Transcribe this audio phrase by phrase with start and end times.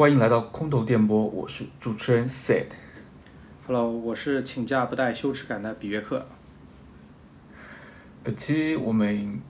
[0.00, 2.68] 欢迎来到空头电波，我是主持人 Said。
[3.66, 6.24] Hello，我是请假不带羞耻感的比约克。
[8.24, 9.42] 本期我们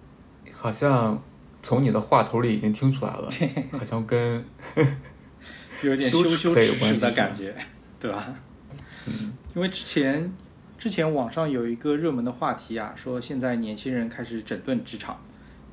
[0.53, 1.23] 好像
[1.63, 3.31] 从你的话头里已经听出来了，
[3.79, 4.45] 好像跟
[5.85, 7.55] 有点羞羞耻耻的感觉，
[8.01, 8.35] 对吧？
[9.07, 10.33] 嗯因为之前
[10.79, 15.21] 之前网上有一个热门的话题啊，说现在年轻人开始整顿职场，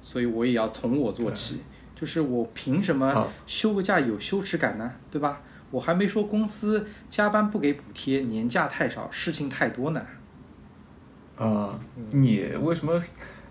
[0.04, 1.64] 所以我也要从我做起，
[2.00, 4.94] 就是我凭什么休个假有羞耻感呢？
[5.10, 5.42] 对吧？
[5.72, 10.02] 我还没说公司加班不给补贴，年假太少，事情太多呢。
[11.38, 13.04] 啊、嗯你为什么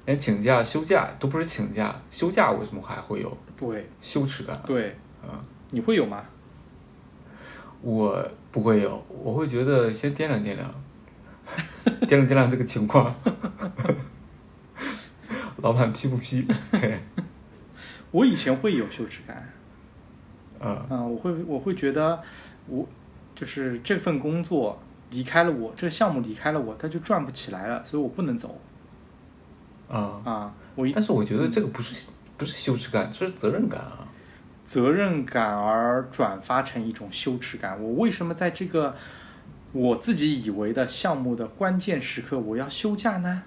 [0.06, 4.62] 连请假、休假都不是请假，休假为什么还会有对羞耻感啊？
[4.66, 6.24] 对啊、你会有吗？
[7.82, 10.74] 我不会有，我会觉得先掂量掂量，
[12.02, 13.14] 掂量掂量这个情况，
[15.60, 16.46] 老板批不批？
[16.72, 17.00] 对，
[18.10, 19.52] 我以前会有羞耻感，
[20.60, 22.22] 啊、啊、我会我会觉得
[22.68, 22.88] 我
[23.34, 28.60] 就是这份工作离开了我，这个项目离开了我，它就转不起来了，所以我不能走。
[29.88, 34.08] 啊啊我一但是我觉得这个不是不是羞耻感，这是责任感啊。
[34.66, 37.82] 责任感而转发成一种羞耻感。
[37.82, 38.96] 我为什么在这个
[39.72, 43.42] 我自己以为的项目的关键时刻我要休假呢？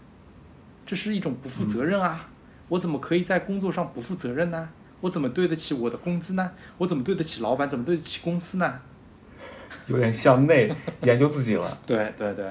[0.85, 2.29] 这是一种不负责任啊！
[2.69, 4.69] 我怎么可以在工作上不负责任呢？
[5.01, 6.51] 我怎么对得起我的工资呢？
[6.77, 7.69] 我怎么对得起老板？
[7.69, 8.79] 怎么对得起公司呢？
[9.87, 11.77] 有点向内研究自己了。
[11.85, 12.45] 对对对，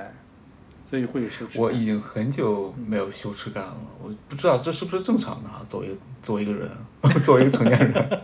[0.88, 1.62] 所以会有羞耻感。
[1.62, 5.62] 我已经很久没有羞耻感了，我不知道这是不是正常的啊？
[5.68, 6.70] 作为作为一个人，
[7.24, 8.20] 作为一个成年人，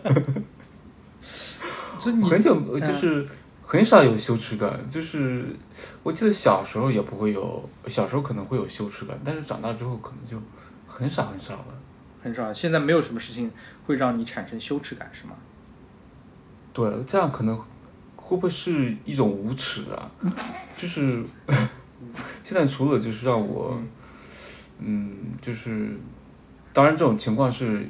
[2.00, 3.28] 所以你很久嗯就是
[3.66, 5.56] 很少有羞耻感，就是
[6.02, 10.38] 我记得小时候也不会有，小时候可能会有羞耻感，但是长大之后可能就
[10.96, 11.66] 很少很少了。
[12.22, 13.50] 很少，现在没有什么事情
[13.86, 15.34] 会让你产生羞耻感，是吗？
[16.72, 17.58] 对，这样可能
[18.16, 20.10] 会不会是一种无耻啊？
[20.76, 21.24] 就是
[22.42, 23.78] 现在除了就是让我，
[24.78, 25.98] 嗯，就是
[26.72, 27.88] 当然这种情况是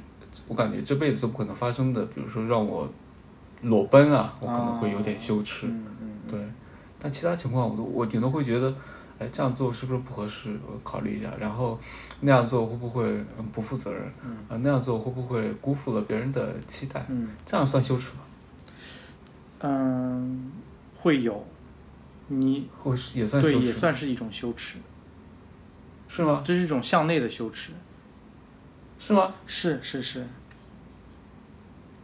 [0.49, 2.93] 我感觉这辈子都不可能发生的，比如说让我
[3.63, 5.67] 裸奔啊，我可能会有点羞耻。
[5.67, 6.41] 嗯嗯嗯对，
[6.99, 8.75] 但其他情况我都我顶多会觉得，
[9.21, 10.59] 哎，这样做是不是不合适？
[10.67, 11.79] 我考虑一下，然后
[12.21, 13.05] 那样做会不会
[13.39, 14.13] 嗯不负责任？
[14.25, 17.07] 嗯啊，那样做会不会辜负了别人的期待？
[17.09, 18.23] 嗯这样算羞耻吗？
[19.61, 20.51] 嗯，
[20.99, 21.47] 会有，
[22.27, 24.79] 你会是也算对羞耻吗也算是一种羞耻，
[26.09, 26.43] 是吗？
[26.45, 27.71] 这是一种向内的羞耻，
[28.99, 29.35] 是吗？
[29.47, 30.27] 是是是，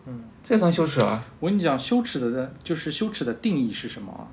[0.06, 1.24] 嗯，这算羞耻啊？
[1.40, 4.28] 我跟你讲，羞耻的就是羞耻的定义是什么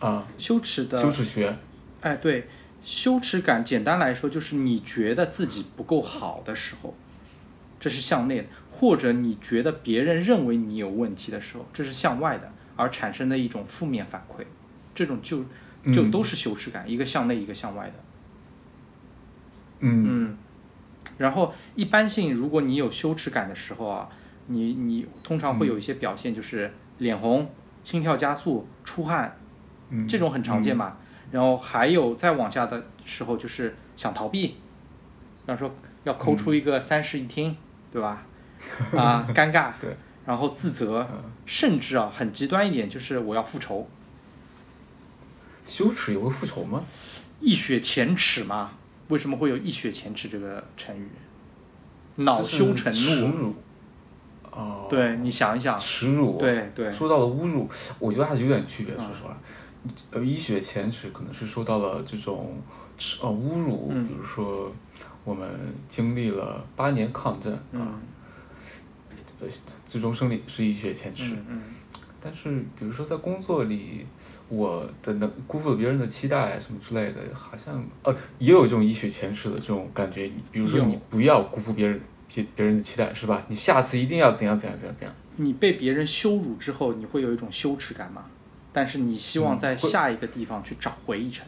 [0.00, 0.06] 啊？
[0.08, 1.56] 啊，羞耻的羞耻学。
[2.00, 2.48] 哎，对，
[2.84, 6.94] 羞耻感简单来说就是你觉得自己不够好的时候，
[7.80, 14.44] 这是向内的；或者你觉得别人认为你有问题的时候，这是向外的，而产生的一种负面反馈，
[14.94, 15.38] 这种就
[15.92, 17.94] 就嗯都是羞耻感，一个向内，一个向外的。
[19.80, 20.04] 嗯。
[20.06, 20.36] 嗯，
[21.18, 24.08] 然后一般性，如果你有羞耻感的时候啊，
[24.46, 27.50] 你你通常会有一些表现，就是脸红、
[27.82, 29.36] 心跳加速、出汗，
[29.90, 30.06] 嗯。
[30.06, 30.98] 这种很常见嘛。
[31.30, 34.56] 然后还有再往下的时候，就是想逃避，比
[35.46, 35.74] 方说
[36.04, 37.56] 要抠出一个三室一厅，
[37.92, 38.26] 对吧？
[38.96, 39.96] 啊，尴尬，对
[40.26, 43.88] 然后自责嗯，甚至啊很极端一点，就是我要复仇，
[45.66, 46.84] 羞耻也会复仇吗？
[47.40, 48.72] 一雪前耻嘛。
[49.08, 51.08] 为什么会有一雪前耻这个成语？
[52.16, 53.54] 恼羞成怒。
[54.50, 54.86] 哦。
[54.90, 56.36] 对你想一想耻辱。
[56.38, 58.94] 对对说到了侮辱，我觉得还是有点区别。
[58.94, 59.38] 说嗯实话，
[60.10, 62.60] 呃，一雪前耻可能是受到了这种
[62.96, 64.72] 耻呃侮辱，嗯比如说
[65.24, 65.48] 我们
[65.88, 68.00] 经历了八年抗战啊嗯，
[69.40, 69.48] 呃，
[69.86, 71.32] 最终胜利是一雪前耻。
[71.34, 71.62] 嗯嗯
[72.20, 74.04] 但是，比如说在工作里，
[74.48, 80.24] 我的能辜负了别人的期待什么之类的，好像呃也有这种一雪前耻的这种感觉。
[80.24, 83.44] 你比如说，你不要辜负别人别别人的期待，是吧？
[83.48, 85.14] 你下次一定要怎样怎样怎样怎样。
[85.36, 88.24] 你被别人羞辱之后，你会有一种羞耻感吗？
[88.72, 91.46] 但是你希望在下一个地方去找回一程。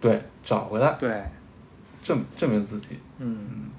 [0.00, 1.24] 对，找回来，对，
[2.02, 2.98] 证证明自己。
[3.18, 3.70] 嗯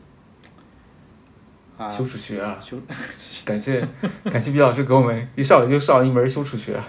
[1.77, 2.79] 啊，羞耻学啊，羞，
[3.43, 3.87] 感谢
[4.25, 6.79] 感谢毕老师给我们一上来就上了一门羞耻学。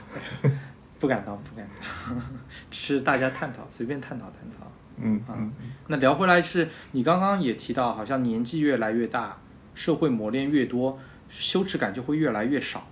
[1.01, 1.67] 不敢当，不敢
[2.07, 2.17] 当，
[2.71, 4.67] 只是大家探讨，随便探讨探讨。
[4.67, 9.39] 啊嗯嗯嗯，那聊回来是，你刚刚也提到，好像年纪越来越大，
[9.75, 11.01] 社会磨练越多，
[11.31, 12.87] 羞耻感就会越来越少。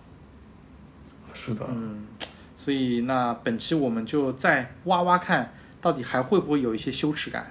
[1.32, 1.64] 是的。
[1.70, 2.06] 嗯，
[2.64, 7.46] 所以那本期我们就再挖挖看，到底还会不会有一些羞耻感？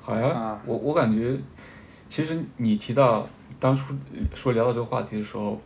[0.00, 1.38] 好呀，啊我我感觉，
[2.08, 3.28] 其实你提到
[3.60, 3.94] 当初
[4.34, 5.62] 说聊到这个话题的时候，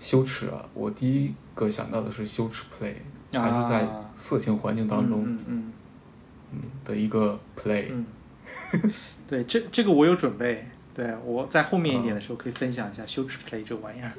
[0.00, 2.94] 羞耻啊，我第一个想到的是羞耻 play，
[3.32, 5.72] 还是在啊色情环境当中，嗯嗯
[6.52, 7.86] 嗯的一个 play。
[7.90, 8.06] 嗯，
[9.26, 14.12] 对，这这个我有准备，对我在后面一点的时候可以分享一下羞耻 play 这玩意儿。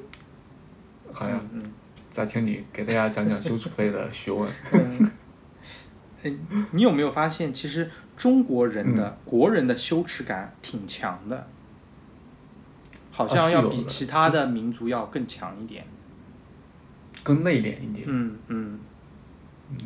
[1.14, 1.72] 好呀，嗯嗯
[2.16, 4.50] 再听你给大家讲讲羞耻 play 的 学问。
[4.72, 5.12] 嗯，
[6.24, 6.32] 哎
[6.72, 11.48] 你有没有发现，其实中国人的、嗯国人的羞耻感挺强的，
[13.12, 15.86] 好啊像要比其他的民族要更强一点。
[17.24, 18.06] 更内敛一点。
[18.08, 18.80] 嗯嗯，
[19.72, 19.78] 嗯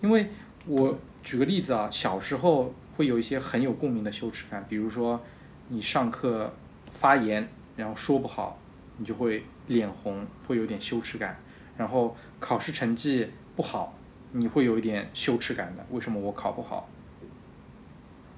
[0.00, 0.28] 因为
[0.66, 5.20] 我举个例子啊，小时候会有一些很有共鸣的羞耻感，比如说
[5.68, 6.54] 你上课
[7.00, 8.58] 发言，然后说不好，
[8.96, 11.34] 你就会脸红，会有点羞耻感；
[11.78, 13.96] 然后考试成绩不好，
[14.32, 16.90] 你会有一点羞耻感的，为什么我考不好？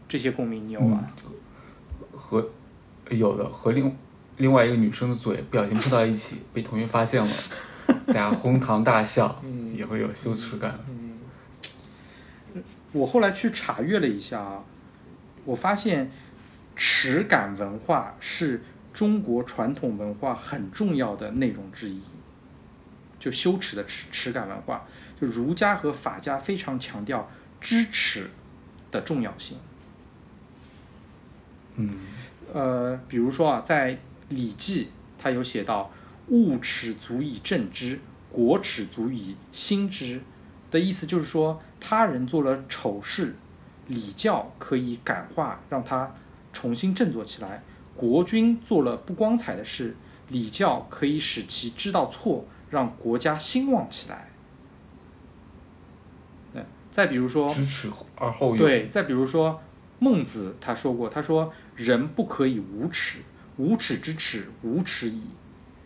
[0.08, 1.10] 这些共鸣你有吗？
[1.24, 1.32] 嗯
[2.12, 2.48] 和
[3.08, 3.96] 有的和另
[4.36, 7.32] 另外一个女生的嘴不小心碰到一起，被同学发现了，
[8.06, 10.78] 大家哄堂大笑， 嗯也会有羞耻感。
[10.88, 14.64] 嗯，我后来去查阅了一下啊，
[15.44, 16.10] 我发现
[16.76, 22.00] 耻感文化是中国传统文化很重要的内容之一。
[23.20, 24.88] 就羞耻的耻耻感文化，
[25.20, 27.30] 就儒家和法家非常强调
[27.60, 28.30] 知耻
[28.90, 29.58] 的重要性。
[31.76, 31.98] 嗯
[32.52, 33.94] 呃，比如说啊，在
[34.28, 34.86] 《礼记》
[35.22, 35.92] 它有写到
[36.28, 38.00] “物耻足以正之，
[38.32, 40.22] 国耻足以兴之”
[40.72, 43.36] 的意思就是说，他人做了丑事，
[43.86, 46.14] 礼教可以感化，让他
[46.52, 47.60] 重新振作起来；
[47.96, 49.96] 国君做了不光彩的事，
[50.28, 54.28] 礼教可以使其知道错，让国家兴旺起来。
[56.54, 59.60] 对，再比如说，知耻而后勇对，再比如说，
[59.98, 63.18] 孟子他说过，他说人不可以无耻，
[63.56, 65.22] 无耻之耻，无耻矣。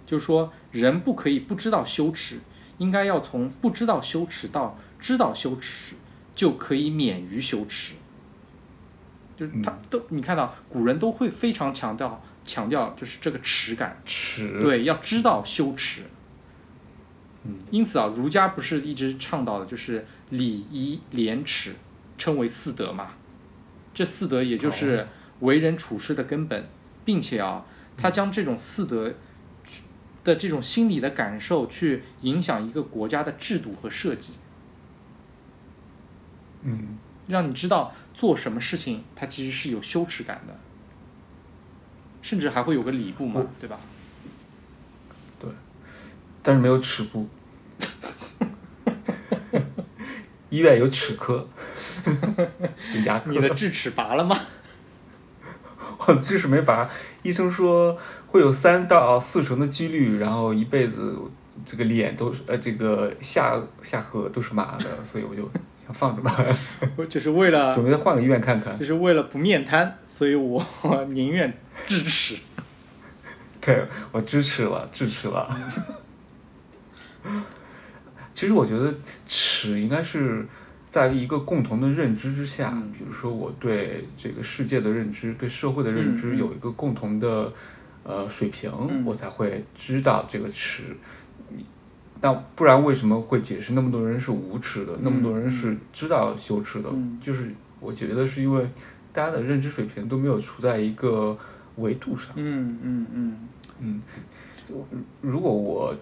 [0.07, 2.39] 就是说，人不可以不知道羞耻，
[2.79, 5.95] 应该要从不知道羞耻到知道羞耻，
[6.35, 7.95] 就可以免于羞耻。
[9.37, 16.03] 就是他嗯都，你看到古人都会非常强调强调，就是这个耻感，耻对，要知道羞耻。
[17.47, 21.75] 嗯因此啊，儒家不是一直倡导的就是礼仪廉耻，
[22.17, 23.11] 称为四德嘛？
[23.93, 25.07] 这四德也就是哦
[25.41, 26.67] 为人处事的根本，
[27.05, 29.15] 并且啊，他将这种四德
[30.25, 34.33] 的这种心理的感受去影响一个国家的制度和设计，
[36.63, 40.57] 嗯让你知道做什么事情它其实是有羞耻感的，
[42.23, 43.81] 甚至还会有个礼部嘛，对吧？
[46.45, 47.29] 对，但是没有齿部。
[50.51, 51.49] 医院有齿科，
[52.95, 53.33] 有牙科。
[53.33, 54.43] 你的智齿拔了吗？
[56.07, 56.91] 我的智齿没拔，
[57.23, 57.99] 医生说
[58.29, 61.19] 会有三到四成的几率，然后一辈子
[61.67, 65.51] 这个脸都是呃这个下下颌都是麻的，所以我就
[65.85, 66.37] 想放着吧。
[66.97, 68.79] 我就是为了准备再换个医院看看。
[68.79, 70.65] 就是为了不面瘫，所以我
[71.09, 71.55] 宁愿
[71.89, 72.37] 智齿。
[73.61, 75.59] 对，我支持了，支持了。
[78.35, 78.95] 其实我觉得
[79.27, 80.47] 耻应该是
[80.91, 87.53] 在一个共同的认知之下，嗯比如说我对这个世界的认知、对社会的认知有一个共同的
[88.03, 90.83] 呃水平，嗯我才会知道这个耻。
[91.51, 91.65] 你
[92.21, 96.89] 那不然为什么会解释那么多人是无耻的，那么多人是知道羞耻的？
[96.93, 98.69] 嗯就是我觉得是因为
[99.13, 101.39] 大家的认知水平都没有处在一个
[101.77, 102.29] 维度上。
[102.35, 103.49] 嗯嗯嗯
[103.81, 104.03] 嗯，
[104.69, 104.87] 就
[105.21, 105.95] 如果我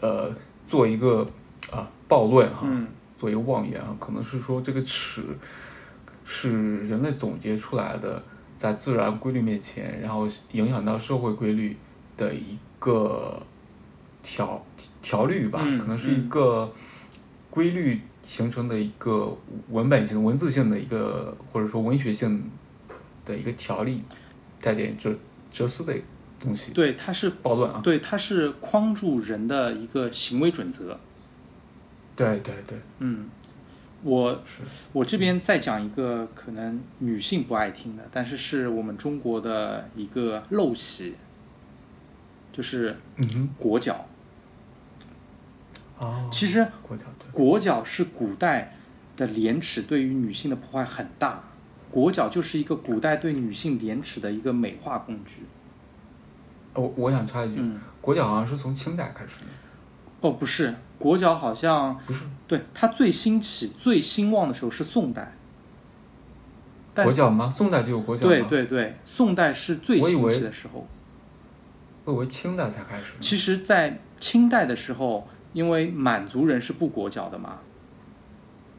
[0.00, 0.34] 呃
[0.70, 1.28] 做一个
[1.70, 2.86] 啊暴论哈，嗯。
[3.18, 5.22] 做一个妄言啊，可能是说这个尺
[6.24, 8.22] 是人类总结出来的，
[8.58, 11.76] 在自然规律面前，然后影响到社会规律
[12.16, 13.42] 的一个
[14.22, 14.64] 条
[15.02, 16.28] 条律吧，嗯可能是一嗯。
[16.30, 16.72] 个
[17.50, 19.36] 规律形成的一个
[19.68, 22.44] 文本性、文字性的一个或者说文学性
[23.26, 24.02] 的一个条例，
[24.62, 25.14] 带点哲
[25.52, 25.94] 哲思的
[26.40, 26.72] 东西。
[26.72, 27.80] 对，它是暴乱啊。
[27.84, 30.98] 对，它是框住人的一个行为准则。
[32.16, 32.78] 对对对。
[32.98, 33.28] 嗯，
[34.02, 34.42] 我
[34.92, 41.14] 我这边再讲一个可能女性不爱听的，但是是我们中国的一个陋习，
[42.52, 44.06] 就是嗯裹脚。
[45.98, 46.28] 哦。
[46.32, 47.30] 其实裹脚对。
[47.32, 48.74] 裹脚是古代
[49.16, 51.44] 的廉耻对于女性的破坏很大，
[51.90, 55.42] 裹脚就是一个古代对女性廉耻的一个美化工具。
[56.74, 59.46] 我我想插一句，嗯裹脚好像是从清代开始的。
[60.20, 65.32] 哦，不是，裹脚好像不是对它最兴起、最兴旺的时候是宋代。
[66.94, 67.50] 但裹脚吗？
[67.50, 68.28] 宋代就有裹脚吗？
[68.28, 70.86] 对对对，宋代是最兴起的时候。
[72.04, 73.12] 我以为清代才开始。
[73.20, 77.58] 其实，在清代的时候，因为满族人是不裹脚的嘛，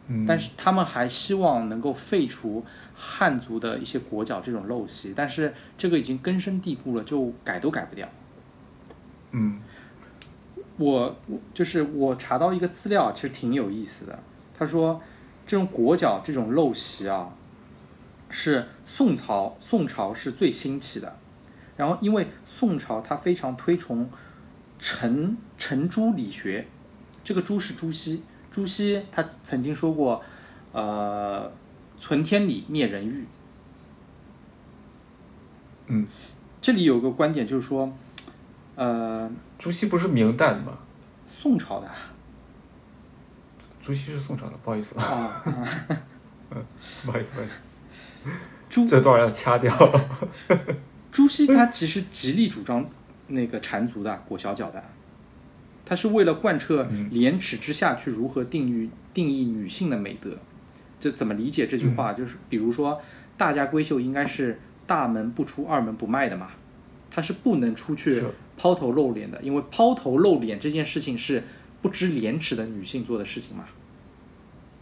[0.08, 2.65] 嗯，但是他们还希望能够废除
[2.96, 8.10] 汉族的一些裹脚这种陋习，但是这个已经根深蒂固了，就改都改不掉。
[9.31, 9.62] 嗯，
[10.77, 14.20] 我我就是我查到一个资料，其实挺有意思的。
[14.58, 15.01] 他说，
[15.48, 17.34] 这种裹脚这种陋习啊，
[18.29, 21.17] 是宋朝宋朝是最兴起的。
[21.77, 24.10] 然后因为宋朝它非常推崇
[24.77, 26.67] 程程朱理学，
[27.24, 30.24] 这个朱是朱熹，朱熹他曾经说过，
[30.74, 31.51] 呃，
[32.00, 33.25] 存天理，灭人欲。
[35.88, 36.08] 嗯，
[36.62, 37.93] 这里有个观点就是说，
[38.75, 40.77] 呃，朱熹不是明代的吗？
[41.39, 41.89] 宋朝的。
[43.84, 45.43] 朱熹是宋朝的，不好意思啊。
[46.51, 46.65] 嗯，
[47.05, 47.53] 不好意思，不好意思。
[48.70, 49.75] 朱 这段要掐掉。
[51.12, 52.89] 朱熹他其实极力主张
[53.27, 54.84] 那个缠足的裹小脚的，
[55.85, 60.38] 他是为了贯彻廉耻之下去如何定义定义女性的美德。
[61.00, 62.13] 这怎么理解这句话？
[62.13, 63.01] 就是比如说，
[63.38, 66.51] 大家闺秀应该是大门不出二门不迈的嘛，
[67.09, 68.23] 她是不能出去
[68.55, 71.43] 抛头露脸的，因为抛头露脸这件事情是
[71.81, 73.65] 不知廉耻的女性做的事情嘛。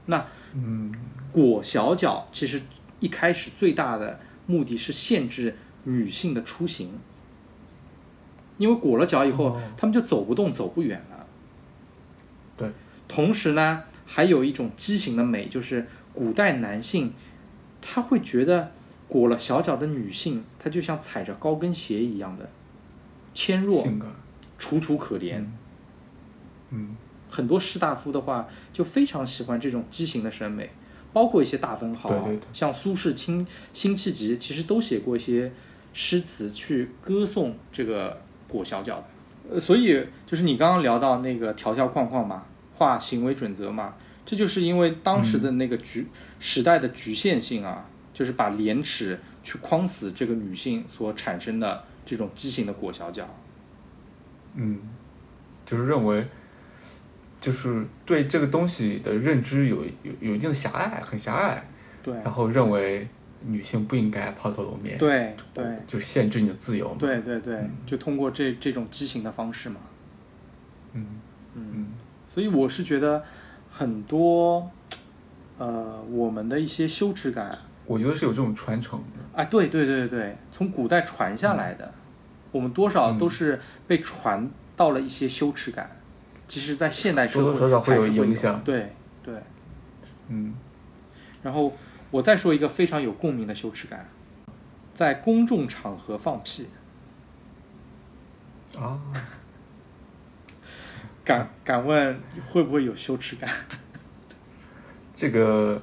[0.05, 0.93] 那嗯，
[1.31, 2.61] 裹小脚其实
[2.99, 6.89] 一开始最大的目的是限制女性的出行，
[8.59, 11.25] 因为裹了脚以后，他们就走不动、走不远了。
[12.55, 12.69] 对。
[13.07, 17.13] 同时呢，还有一种畸形的美，就是古代男性
[17.81, 18.69] 他会觉得
[19.07, 22.51] 裹了小脚的女性，她就像踩着高跟鞋一样的
[23.33, 23.87] 纤弱、
[24.59, 25.45] 楚楚可怜。
[26.69, 26.95] 嗯。
[27.31, 30.71] 很多士大夫的话就非常喜欢这种畸形的审美，
[31.13, 35.51] 包括一些大文豪，像苏轼《清辛弃疾》，其实都写过一些
[35.93, 39.03] 诗词去歌颂这个裹小脚的。
[39.55, 42.43] 呃，所以就是你刚刚聊到那个条条框框嘛，
[42.75, 43.93] 画行为准则嘛，
[44.25, 46.07] 这就是因为当时的那个局
[46.41, 53.27] 时代的局限性啊，就是把廉耻去框死这个女性所产生的这种畸形的裹小脚。
[54.55, 54.79] 嗯，
[55.65, 56.25] 就是认为。
[57.41, 61.63] 就是对这个东西的认知有有有一定的狭隘，很狭隘。
[62.03, 62.13] 对。
[62.15, 63.07] 然后认为
[63.45, 64.97] 女性不应该抛头露面。
[64.97, 65.65] 对对。
[65.87, 66.95] 就限制你的自由。
[66.99, 69.81] 对对对，就通过这这种畸形的方式嘛。
[70.93, 71.05] 嗯
[71.55, 71.87] 嗯。
[72.33, 73.23] 所以我是觉得
[73.69, 74.69] 很多
[75.57, 79.05] 呃我们的一些羞耻感，我觉得是有这种传承的。
[79.35, 81.93] 哎，对对对对从古代传下来的，
[82.51, 85.91] 我们多少都是被传到了一些羞耻感。
[86.47, 88.63] 其实，在现代社会多多少少会有影响。
[88.63, 88.93] 对
[89.23, 89.35] 对，
[90.29, 90.55] 嗯。
[91.43, 91.73] 然后
[92.11, 94.09] 我再说一个非常有共鸣的羞耻感，
[94.95, 96.67] 在公众场合放屁。
[98.77, 98.99] 啊。
[101.25, 103.51] 敢敢问会不会有羞耻感？
[105.13, 105.79] 这个，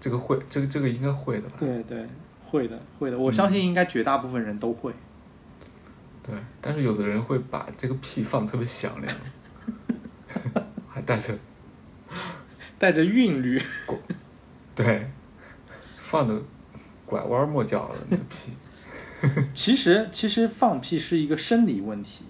[0.00, 1.56] 这个会，这个这个应该会的吧？
[1.58, 2.06] 对对，
[2.44, 4.92] 会的会的，我相信应该绝大部分人都会。
[6.22, 9.16] 对，但是有的人会把这个屁放特别响亮，
[10.90, 11.38] 还带着
[12.78, 13.62] 带着韵律，
[14.76, 15.06] 对，
[16.10, 16.42] 放的
[17.06, 18.52] 拐弯抹角的那个屁。
[19.54, 22.24] 其实其实放屁是一个生理问题，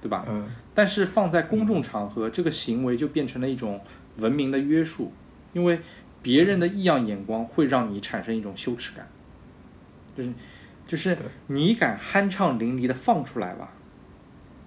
[0.00, 0.24] 对吧？
[0.28, 0.48] 嗯。
[0.74, 3.80] 但是放在公众场合，这个行为就变成了一种
[4.16, 5.12] 文明的约束，
[5.52, 5.80] 因为
[6.22, 9.08] 别人的异样眼光会让你产生一种羞耻感，
[10.16, 10.32] 就是。
[10.86, 11.18] 就是
[11.48, 13.72] 你敢酣畅淋漓的放出来吧？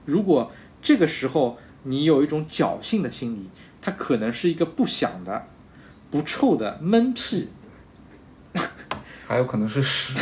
[0.03, 0.51] 如果
[0.81, 3.49] 这个时候你有一种侥幸的心理，
[3.81, 5.47] 它可能是一个不响的、
[6.11, 7.49] 不臭的闷屁，
[9.27, 10.13] 还有可能是屎。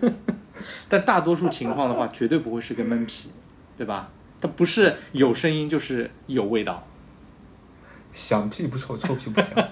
[0.88, 3.30] 但大多数情况的话，绝对不会是个闷屁，
[3.76, 4.10] 对吧？
[4.40, 6.86] 它不是有声音就是有味道。
[8.12, 9.68] 响屁不臭，臭屁不响。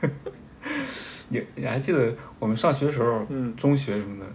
[1.30, 4.26] 你你还记得我们上学的时候，嗯中学什么的，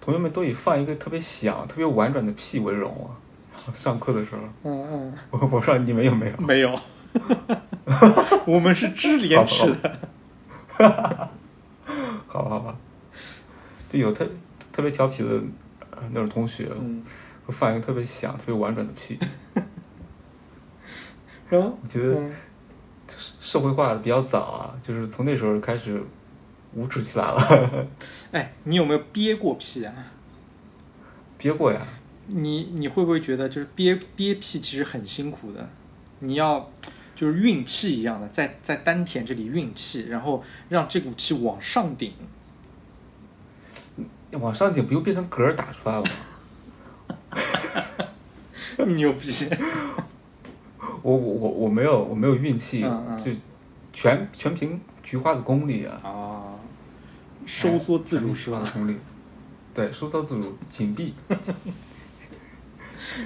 [0.00, 3.18] 同学们都以放一个特别响、特别婉转的屁为荣啊。
[3.74, 6.36] 上课的时候，嗯嗯，我 我不知道你们有没有？
[6.38, 6.78] 没有，
[8.46, 9.98] 我们是知廉耻的。
[10.68, 11.30] 哈哈哈！
[12.26, 12.76] 好吧好吧，
[13.90, 14.28] 就有特
[14.72, 15.42] 特别调皮的
[16.10, 16.68] 那种同学，
[17.46, 19.18] 会放一个特别响、特别婉转的屁。
[21.50, 22.30] 然后我觉得
[23.40, 26.02] 社会化的比较早啊，就是从那时候开始。
[26.74, 27.86] 无耻起来了。
[28.32, 29.92] 哎，你有没有憋过屁啊？
[31.36, 31.86] 憋过呀。
[32.28, 35.68] 你你会不会觉得就是憋憋屁其实很辛苦的？
[36.20, 36.70] 你要
[37.14, 42.12] 就是运气一样的，在在丹田这里运气，然后让这股气往上顶。
[44.32, 46.10] 往上顶不就变成嗝打出来了吗？
[48.76, 49.30] 这么牛逼。
[51.02, 53.30] 我我我我没有我没有运气，嗯嗯就
[53.92, 56.00] 全全凭菊花的功力啊。
[56.02, 56.54] 啊，
[57.44, 58.60] 收缩自如是吧？
[58.60, 58.96] 的功力，
[59.74, 61.14] 对，收缩自如，紧闭。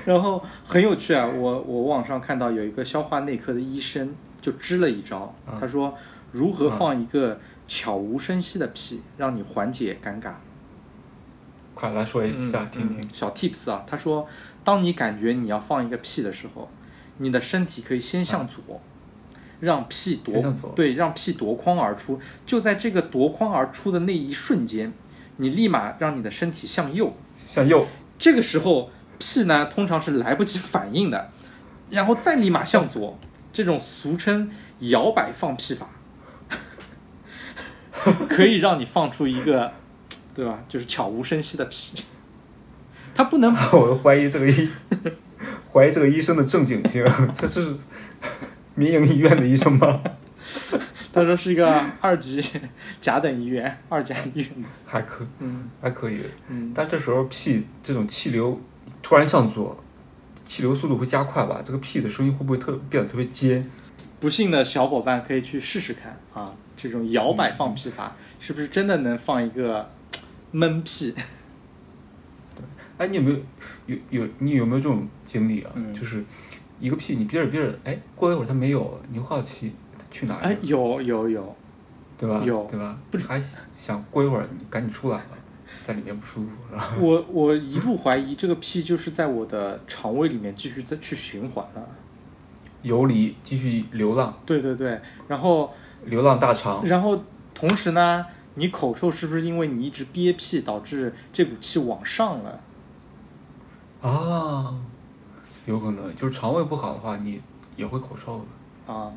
[0.04, 5.94] 然后很有趣啊，我我网上看到有一个消化内科的医生就支了一招，啊他说
[6.32, 10.32] 如何啊放一个悄无声息的屁，让你缓解尴尬。
[11.74, 13.08] 快来说一下嗯听听嗯。
[13.12, 14.28] 小 tips 啊，他说，
[14.64, 16.70] 当你感觉你要放一个屁的时候，
[17.18, 18.80] 你的身体可以先向左，
[19.60, 22.18] 让屁夺对，让屁夺眶而出。
[22.46, 24.94] 就在这个夺眶而出的那一瞬间，
[25.36, 27.86] 你立马让你的身体向右，向右。
[28.18, 31.30] 这个时候屁呢通常是来不及反应的，
[31.90, 33.18] 然后再立马向左，
[33.52, 35.88] 这种俗称摇摆放屁法，
[38.28, 39.72] 可以让你放出一个，
[40.34, 40.60] 对吧？
[40.68, 42.04] 就是悄无声息的屁。
[43.14, 44.68] 他不能 我怀疑这个医，
[45.72, 47.04] 怀疑这个医生的正经性，
[47.38, 47.76] 这是
[48.74, 50.02] 民营医院的医生吗？
[51.16, 52.44] 他说是一个二级
[53.00, 54.50] 甲等医院，二甲医院。
[54.84, 58.60] 还可，嗯还可以，嗯但这时候屁这种气流
[59.02, 59.82] 突然向左，
[60.44, 61.62] 气流速度会加快吧？
[61.64, 63.70] 这个屁的声音会不会特变得特别尖？
[64.20, 69.90] 不信的小伙伴可以去试试看啊，这种摇摆放屁法是不是真的能放一个
[70.50, 71.14] 闷屁？
[72.54, 72.62] 对，
[72.98, 73.38] 哎，你有没有
[73.86, 75.72] 有有你有没有这种经历啊？
[75.76, 76.22] 嗯就是
[76.78, 79.85] 一个屁你憋着憋着，哎，过了一会儿它没有了，你会好奇它
[80.18, 80.36] 去哪？
[80.36, 81.54] 哎，有有有，
[82.16, 82.42] 对吧？
[82.44, 82.96] 有对吧？
[83.10, 83.42] 不是还
[83.74, 85.24] 想过一会儿你赶紧出来了，
[85.86, 86.94] 在里面不舒服是吧？
[87.00, 91.86] 我我一度怀疑这个屁就是在我的肠胃里面继续再去循环了。
[92.82, 95.72] 游离继续流浪，对对对，然后
[96.04, 96.86] 流浪大肠。
[96.86, 102.60] 然后同时呢，你口臭是不是因为你一直憋屁导致这股气往上了？
[104.02, 104.78] 啊，
[105.66, 107.40] 有可能就是肠胃不好的话，你
[107.74, 108.92] 也会口臭的。
[108.92, 109.10] 啊，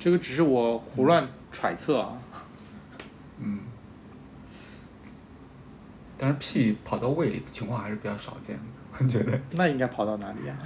[0.00, 2.18] 这个只是我胡乱揣测啊。
[3.38, 3.60] 嗯，
[6.18, 8.62] 但是屁跑到胃里的情况还是比较少见的，
[8.98, 9.38] 我觉得。
[9.52, 10.56] 那应该跑到哪里呀、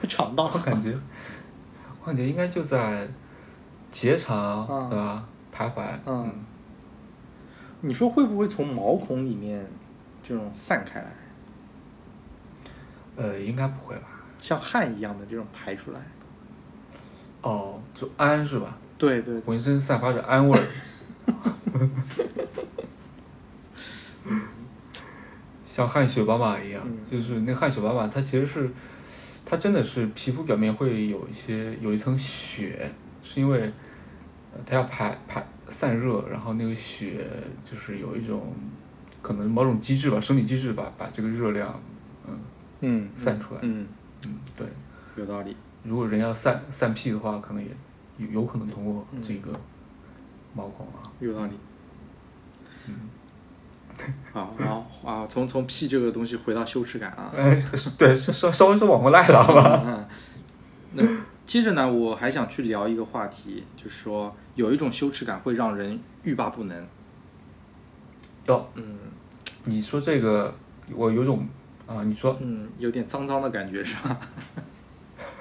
[0.08, 0.50] 肠道。
[0.54, 0.96] 我感觉，
[2.00, 3.08] 我感觉应该就在
[3.90, 5.28] 结肠，嗯对吧？
[5.54, 5.82] 徘徊。
[6.06, 6.32] 嗯。
[7.80, 9.66] 你说会不会从毛孔里面
[10.22, 11.10] 这种散开来，
[13.16, 14.08] 呃，应该不会吧？
[14.40, 16.00] 像汗一样的这种排出来？
[17.44, 18.78] 哦，就氨是吧？
[18.98, 20.66] 对对对浑身散发着氨味儿。
[25.66, 28.70] 像汗血宝马一样，嗯就是那汗血宝马，它其实是，
[29.44, 32.92] 它真的是皮肤表面会有一些有一层血，
[33.24, 33.72] 是因为，
[34.52, 37.26] 呃它要排排散热，然后那个血
[37.68, 38.54] 就是有一种
[39.20, 41.80] 可能某种机制吧，生理机制吧，把这个热量，
[42.28, 42.38] 嗯
[42.80, 43.60] 嗯散出来。
[43.64, 43.88] 嗯
[44.24, 44.66] 嗯，对。
[45.16, 45.56] 有道理。
[45.84, 47.70] 如果人要散散屁的话，可能也
[48.18, 49.52] 有有可能通过嗯这个
[50.54, 51.12] 毛孔啊。
[51.20, 51.52] 有道理。
[52.88, 52.94] 嗯。
[54.32, 57.30] 好，然后啊，从从屁这个东西回到羞耻感啊。
[57.36, 57.62] 哎，
[57.96, 59.82] 对，稍稍微是往过赖了，好吧？
[59.86, 60.06] 嗯。
[60.94, 61.04] 那
[61.46, 66.86] 接着呢，我还想去聊一个话题，就是说有一种羞耻感会让人欲罢不能。
[68.46, 68.98] 哟，嗯。
[69.64, 70.54] 你说这个，
[70.94, 71.46] 我有种
[71.86, 74.18] 啊，你说，嗯，有点脏脏的感觉是吧？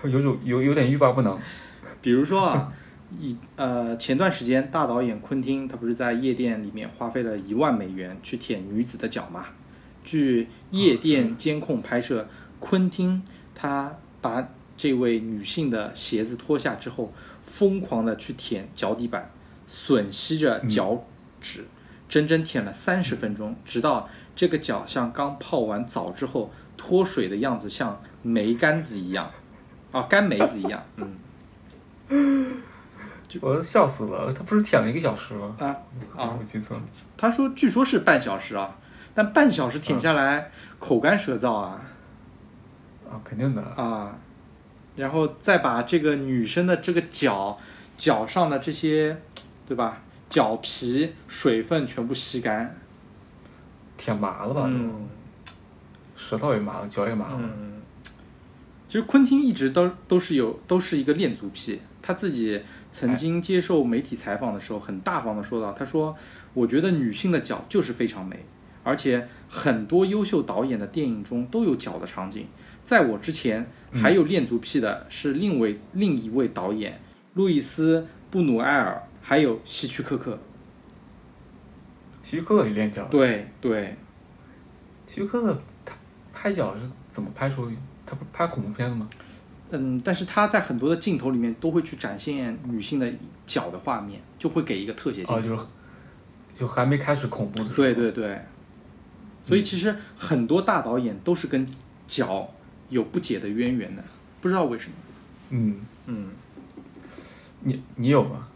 [0.03, 1.39] 有种有有点欲罢不能。
[2.01, 2.73] 比如说啊，
[3.19, 9.45] 一呃前段时间大导演昆汀他不是在夜店里面花费了一万美元去舔女子的脚嘛？
[10.03, 12.27] 据夜店监控拍摄，
[12.59, 13.23] 昆汀
[13.55, 17.13] 他把这位女性的鞋子脱下之后，
[17.45, 19.31] 疯狂的去舔脚底板，
[19.87, 21.05] 吮吸着脚
[21.39, 21.65] 趾，
[22.09, 29.31] 整整舔了三十分钟，直到这个脚像刚泡完澡之后脱水的样子，像梅干子一样。
[29.93, 30.83] 啊，干梅子一样，
[32.09, 32.57] 嗯，
[33.41, 35.55] 我都笑死了，他不是舔了一个小时吗？
[35.59, 35.65] 啊
[36.17, 36.83] 啊我记错了。
[37.15, 38.75] 他说据说是半小时啊，
[39.13, 41.81] 但半小时舔下来、口干舌燥啊，
[43.09, 43.61] 啊，肯定的。
[43.61, 44.17] 啊，
[44.95, 47.59] 然后再把这个女生的这个脚
[47.97, 49.17] 脚上的这些，
[49.67, 49.99] 对吧？
[50.29, 52.75] 脚皮水分全部吸干，
[53.97, 54.61] 舔麻了吧？
[54.63, 55.07] 都嗯
[56.15, 57.39] 舌头也麻了，脚也麻了。
[57.39, 57.72] 嗯，
[58.93, 62.61] 其实昆汀一直都都是有都是一个恋足癖，他自己
[62.93, 66.15] 曾经接受媒体采访的时候，很大方的说到，他说
[66.53, 68.45] ：“我觉得女性的脚就是非常美，
[68.83, 72.45] 而且很多优秀导演的电影中都有脚的场景。
[72.85, 76.99] 在我之前，还有恋足癖的是另位另一位导演
[77.33, 80.37] 路易斯·布努埃尔，还有希区柯克。
[82.21, 83.05] 希区柯克也练脚。。
[83.05, 83.95] 对对，
[85.07, 85.95] 希区柯克他
[86.31, 87.71] 拍脚是怎么拍出
[88.13, 89.09] 他他不拍恐怖片的吗？
[89.71, 93.11] 嗯，但是他在很多的镜头里面都会去展现女性的
[93.47, 95.37] 脚的画面，就会给一个特写镜头。
[95.37, 95.61] 哦，就是
[96.59, 97.75] 就还没开始恐怖的时候。
[97.75, 98.41] 对对对，
[99.47, 101.67] 所以其实很多大导演都是跟
[102.07, 102.51] 脚
[102.89, 104.03] 有不解的渊源的，
[104.41, 104.91] 不知道为什么。
[105.49, 106.29] 嗯嗯，
[107.61, 108.47] 你你有吗？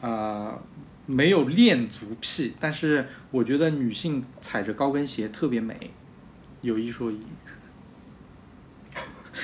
[0.00, 0.58] 啊、
[1.06, 5.92] 没有恋足癖，但是我觉得女性踩着高跟鞋特别美，
[6.60, 7.20] 有一说一。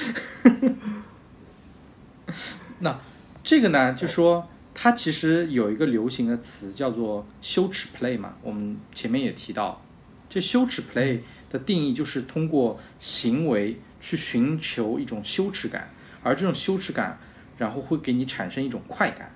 [2.80, 3.00] 那
[3.42, 9.82] 这个呢，就说它其实有一个流行的词叫做羞耻 play 嘛，我们前面也提到，
[10.28, 15.90] 这羞耻 play 的定义就是通过行为去寻求一种羞耻感，
[16.22, 17.18] 而这种羞耻感，
[17.58, 19.32] 然后会给你产生一种快感。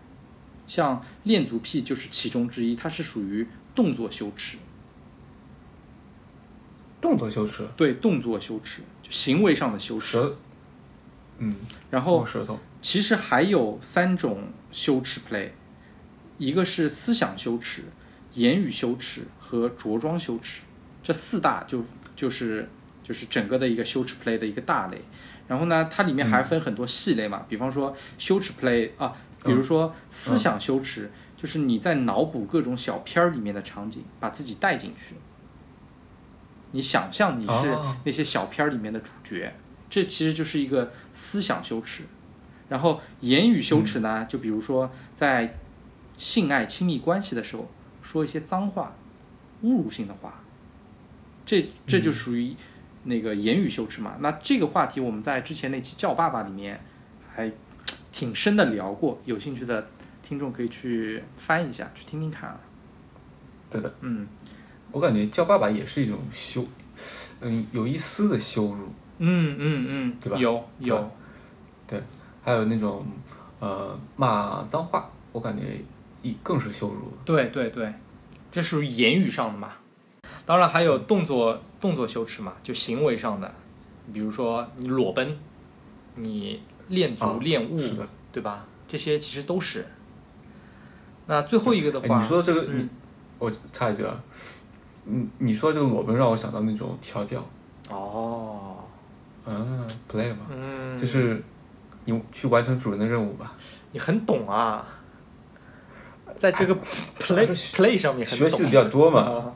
[0.67, 4.57] 像恋足癖就是其中之一，它是属于动作羞耻。
[7.03, 7.69] 动作羞耻。
[7.77, 10.07] 对，动作羞耻，就行为上的羞耻。
[10.07, 10.39] 舌，
[11.39, 11.57] 嗯，
[11.91, 12.59] 然后舌头。
[12.83, 15.51] 其实还有三种羞耻 play，
[16.39, 17.85] 一个是思想羞耻、
[18.35, 20.61] 言语羞耻和着装羞耻，
[21.03, 22.69] 这四大就就是
[23.03, 25.03] 就是整个的一个羞耻 play 的一个大类。
[25.49, 35.17] 然后呢，它里面还分很多细类嘛，比方说羞耻 play 啊，比如说思想羞耻，就是你在脑补各种小片儿里面的场景，把自己带进去。
[36.71, 39.55] 你想象你是哦那些小片儿里面的主角，
[39.95, 42.03] 这其实就是一个思想羞耻。
[42.69, 45.55] 然后言语羞耻呢，就比如说在
[46.17, 47.71] 性爱亲密关系的时候
[48.03, 48.97] 说一些脏话、
[49.63, 50.43] 侮辱性的话，
[51.47, 52.57] 这这就属于
[53.05, 54.17] 那个言语羞耻嘛。
[54.19, 56.81] 那这个话题我们在之前那期叫爸爸里面
[57.33, 57.53] 还
[58.11, 59.87] 挺深的聊过，有兴趣的
[60.27, 62.59] 听众可以去翻一下，去听听看啊。
[63.71, 63.95] 对的。
[64.01, 64.27] 嗯
[64.91, 66.67] 我感觉叫爸爸也是一种羞，
[67.41, 68.93] 嗯，有一丝的羞辱。
[69.19, 70.39] 嗯嗯嗯，对吧？
[70.39, 71.11] 有有，
[71.87, 72.03] 对，
[72.43, 73.07] 还有那种
[73.61, 75.81] 呃骂脏话，我感觉
[76.23, 77.13] 一更是羞辱了。
[77.25, 77.95] 对对对，
[78.53, 79.73] 这属于言语上的嘛。
[80.47, 83.55] 当然还有动作动作羞耻嘛，就行为上的，
[84.13, 85.39] 比如说你裸奔，
[86.17, 88.67] 你练足、啊练物，是的对吧？
[88.89, 89.87] 这些其实都是。
[91.27, 92.89] 那最后一个的话，哎你说这个，嗯你
[93.39, 94.23] 我插一句啊，
[95.05, 97.47] 你你说这个裸奔让我想到那种调教，
[97.89, 98.84] 哦，
[99.47, 101.43] 嗯，play 嘛，嗯就是
[102.05, 103.55] 你去完成主人的任务吧。
[103.93, 104.87] 你很懂啊，
[106.41, 106.75] 在这个
[107.21, 109.55] play play 上面很懂学习的比较多嘛啊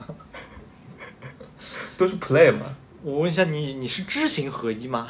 [1.96, 2.76] 都是 play 嘛。
[3.02, 5.08] 我问一下你，你是知行合一吗？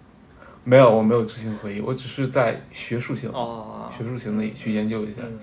[0.64, 5.38] 没有，我没有知行合一，我只是在学术型、哦学术型的去研究一下，嗯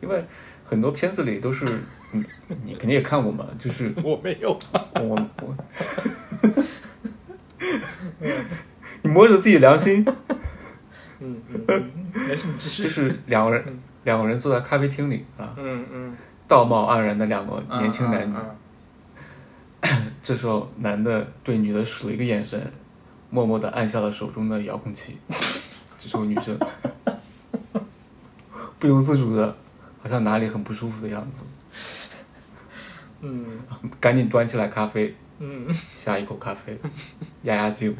[0.00, 0.24] 因为
[0.64, 1.64] 很多片子里都是
[2.12, 2.22] 你
[2.64, 4.58] 你肯定也看过嘛，就是 我没有
[4.96, 5.56] 我我，
[9.02, 10.04] 你摸着自己良心，
[11.20, 11.40] 嗯
[12.14, 12.82] 没事你继续。
[12.84, 13.78] 就是两个人嗯。
[14.04, 16.16] 两个人坐在咖啡厅里啊，嗯嗯。
[16.46, 18.36] 道貌岸然的两个年轻男女，
[19.80, 22.70] 嗯 这时候男的对女的使了一个眼神，
[23.30, 25.18] 默默的按下了手中的遥控器，
[25.98, 26.58] 这时候女生
[28.78, 29.56] 不由自主的，
[30.02, 31.40] 好像哪里很不舒服的样子，
[33.22, 33.60] 嗯。
[34.00, 35.74] 赶紧端起来咖啡，嗯。
[35.96, 36.78] 下一口咖啡，
[37.44, 37.96] 压压惊，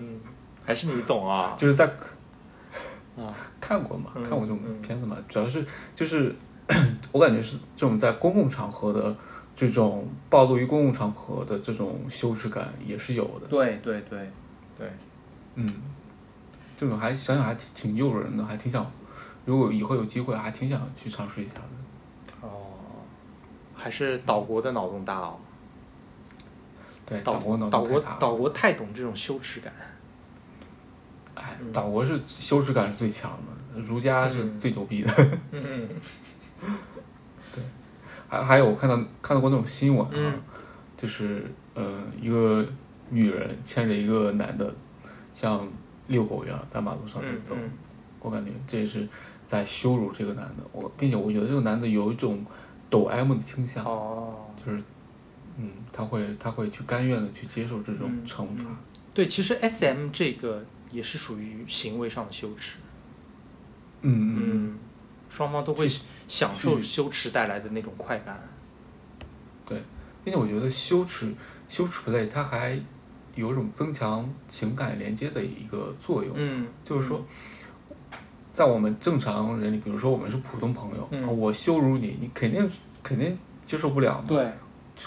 [0.00, 0.18] 嗯，
[0.64, 1.56] 还是你懂啊？
[1.58, 1.86] 就是在
[3.16, 6.34] 啊看过嘛，嗯看过这种嗯片子嘛，主要是就是
[7.12, 9.14] 我感觉是这种在公共场合的
[9.56, 13.46] 这种暴露于公共场合的这种羞耻感也是有的。
[13.48, 14.30] 对对对
[14.78, 14.90] 对，
[15.56, 15.68] 嗯，
[16.78, 18.90] 这种还想想还挺挺诱人的，还挺想，
[19.44, 22.40] 如果以后有机会，还挺想去尝试一下的。
[22.42, 22.72] 哦，
[23.74, 25.38] 还是岛国的脑洞大哦。
[27.10, 29.72] 对，岛岛国脑岛国岛国太懂这种羞耻感。
[31.34, 33.32] 哎嗯，岛国是羞耻感是最强
[33.74, 34.60] 的，儒家是嗯。
[34.60, 35.12] 最牛逼的。
[35.50, 35.88] 嗯
[37.52, 37.64] 对，
[38.28, 40.40] 还还有我看到看到过那种新闻啊，嗯。
[40.96, 42.66] 就是呃一个
[43.08, 44.72] 女人牵着一个男的，
[45.34, 45.66] 像
[46.06, 47.70] 遛狗一样在马路上在走，嗯嗯。
[48.20, 49.08] 我感觉这也是
[49.48, 52.44] 在羞辱这个男的，我并且我觉得这个男的有一种
[52.90, 54.34] 抖 M 的倾向，哦。
[54.64, 54.82] 就是
[55.58, 58.76] 嗯他会他会去甘愿的去接受这种嗯惩罚，嗯
[59.12, 62.76] 对，其实 S M 这个也是属于行为上的羞耻。
[64.02, 64.78] 嗯嗯，
[65.28, 65.90] 双方都会
[66.28, 68.40] 享受羞耻带来的那种快感。
[69.66, 69.82] 对，
[70.24, 71.34] 并且我觉得羞耻
[71.68, 72.80] 羞耻 play 它还
[73.34, 76.34] 有一种增强情感连接的一个作用。
[76.36, 77.24] 嗯就是说，
[78.54, 82.70] 在我们正常人里，比如说我们是普通朋友，我羞辱你，你肯定
[83.02, 83.36] 肯定
[83.66, 84.24] 接受不了嘛。
[84.28, 84.52] 对，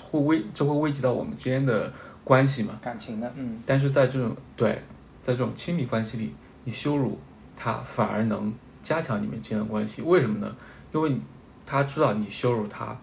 [0.01, 3.62] 会危这会危及到我们之间的关系嘛，感情的嗯。
[3.65, 4.82] 但是在这种对，
[5.23, 7.19] 在这种亲密关系里，你羞辱
[7.58, 10.56] 他反而能加强你们之间的关系，为什么呢？
[10.93, 11.17] 因为
[11.65, 12.97] 他知道你羞辱他，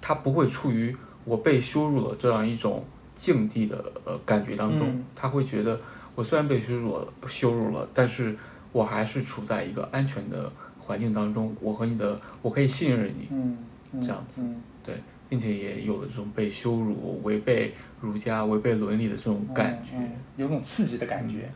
[0.00, 2.84] 他不会处于我被羞辱了这样一种
[3.16, 5.04] 境地的呃感觉当中，嗯。
[5.14, 5.80] 他会觉得
[6.14, 8.36] 我虽然被羞辱了羞辱了，但是
[8.72, 13.58] 我还是处在一个安全的环境当中，我和你的我可以信任你，嗯
[13.92, 14.62] 嗯这样子，嗯。
[14.84, 21.50] 对，并且也有了这种被羞辱、违背儒家、违背伦理的这种感觉，嗯嗯有种刺激的感觉，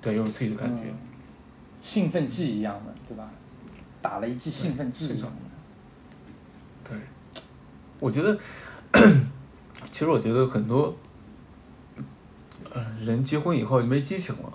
[0.00, 0.84] 对，有种刺激的感觉。
[0.84, 0.96] 嗯
[1.82, 3.30] 兴奋剂一样的，对吧？
[4.02, 6.90] 打了一剂兴奋剂是的一样的。
[6.90, 6.98] 对，
[8.00, 8.38] 我觉得，
[9.90, 10.94] 其实我觉得很多，
[12.70, 14.52] 呃，人结婚以后就没激情了。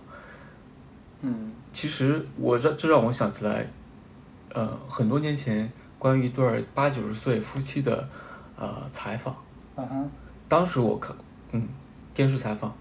[1.21, 3.69] 嗯其实我这这让我想起来，
[4.53, 8.10] 呃，很多年前关于一对儿八九十岁夫妻的
[8.58, 9.36] 呃采访。
[9.75, 10.12] 嗯哼
[10.47, 11.15] 当时我看，
[11.51, 11.67] 嗯，
[12.13, 12.73] 电视采访，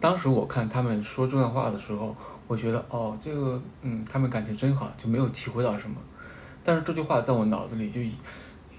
[0.00, 5.96] 当时我看他们说这段话的时候，我觉得哦，这个嗯，他们感情真好，就没有体会到什么。
[6.64, 8.12] 但是这句话在我脑子里就一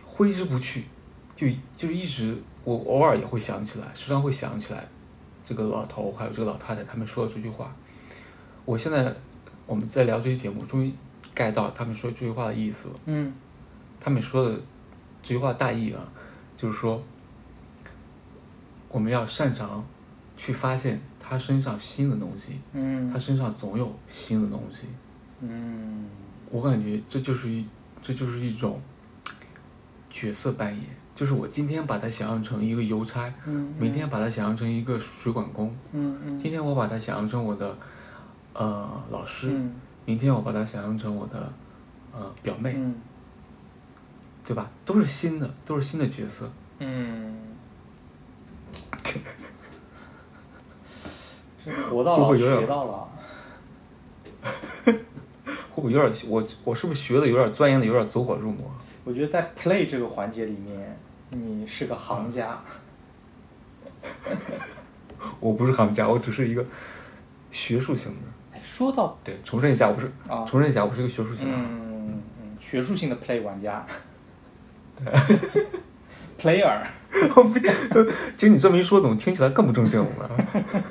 [0.06, 0.84] 挥之不去，
[1.36, 4.90] 就就一直我偶尔也会想起来，时常会想起来
[5.46, 7.74] 这个老头还有这个老太太他们说的这句话。
[8.66, 9.16] 我现在
[9.66, 10.94] 我们在聊这期节目，终于
[11.36, 12.96] get 到他们说这句话的意思了。
[13.06, 13.34] 嗯
[14.00, 14.56] 他们说的
[15.22, 16.08] 这句话大意啊，
[16.58, 17.04] 就是说
[18.90, 19.86] 我们要擅长
[20.38, 23.12] 去发现他身上新的东西，嗯。
[23.12, 24.88] 他身上总有新的东西。
[25.42, 26.06] 嗯。
[26.52, 27.66] 我感觉这就是一
[28.02, 28.82] 这就是一种
[30.10, 30.86] 角色扮演，
[31.16, 36.40] 就是我今天把他想象成一个邮差，嗯明天嗯把他想象成一个水管工，嗯嗯。
[36.40, 37.78] 今天我把他想象成我的
[38.54, 39.76] 呃老师，嗯。
[40.06, 41.54] 明天我把他想象成我的
[42.12, 42.96] 呃表妹，嗯
[44.50, 44.72] 对吧？
[44.84, 46.52] 都是新的，都是新的角色。
[46.80, 47.36] 嗯，
[51.64, 53.08] 这活到老会不会有点学到老。
[54.90, 54.96] 会
[55.76, 58.72] 不会有点我我是不是学的有点钻研的有点走火入魔？
[59.04, 60.98] 我觉得在 play 这个环节里面，
[61.30, 62.60] 你是个行家。
[65.40, 66.66] 我不是行家，我只是一个
[67.52, 68.18] 学术型的。
[68.58, 71.56] 哎，说到对，重申一下，我不是啊，重申一下，我是一个学术型的。
[71.56, 73.86] 嗯嗯，学术性的 play 玩家。
[75.06, 75.38] 对
[76.40, 76.88] player。
[77.36, 77.58] 我不，
[78.38, 80.84] 经你这么一说，怎么听起来更不正经了呢？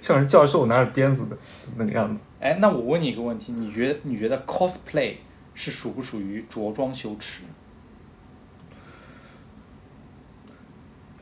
[0.00, 1.36] 像是教授拿着鞭子的
[1.76, 2.20] 那个样子。
[2.40, 5.16] 哎，那我问你一个问题，你觉得你觉得 cosplay
[5.54, 7.42] 是属不属于着装羞耻？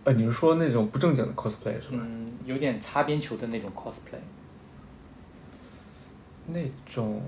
[0.05, 1.99] 呃，你是说那种不正经的 cosplay 是吧？
[2.01, 4.21] 嗯，有点擦边球的那种 cosplay。
[6.47, 6.61] 那
[6.95, 7.21] 种，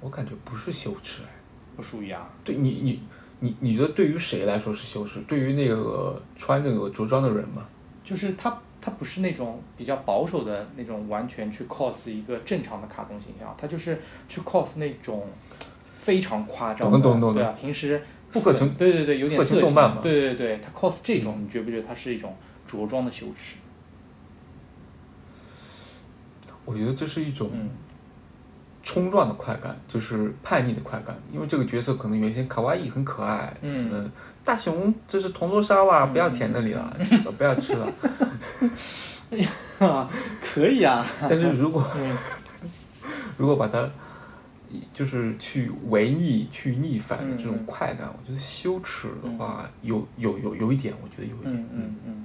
[0.00, 1.35] 我感觉不是羞耻哎。
[1.76, 2.30] 不属于啊。
[2.44, 3.00] 对你你
[3.40, 5.20] 你你觉得对于谁来说是修饰？
[5.28, 7.66] 对于那个穿那个着装的人吗？
[8.02, 15.26] 就是他他不是那种比较保守的那种，完全去 cos 一个正常的卡通形象，他就是去 cos 那种
[16.02, 22.36] 非常夸张的，懂懂懂对啊，平时不可能对对对，有点色情动漫嘛对对对，他 cos 这种，你觉不觉得他是一种
[22.68, 23.56] 着装的羞耻？
[26.64, 27.70] 我觉得这是一种嗯
[28.86, 31.16] 冲撞的快感，就是叛逆的快感。
[31.32, 34.08] 因为这个角色可能原先卡哇伊很可爱，嗯
[34.44, 36.96] 大熊这是铜锣烧啊，不要舔那里了，
[37.36, 37.92] 不要吃了。
[39.32, 40.08] 哎呀，
[40.40, 41.04] 可以啊。
[41.22, 42.16] 但是如果 嗯
[43.36, 43.90] 如果把它
[44.94, 52.24] 就是去违逆、去逆反的这种快感，我觉得羞耻的话，有有有有一点，我觉得有一点，嗯嗯嗯。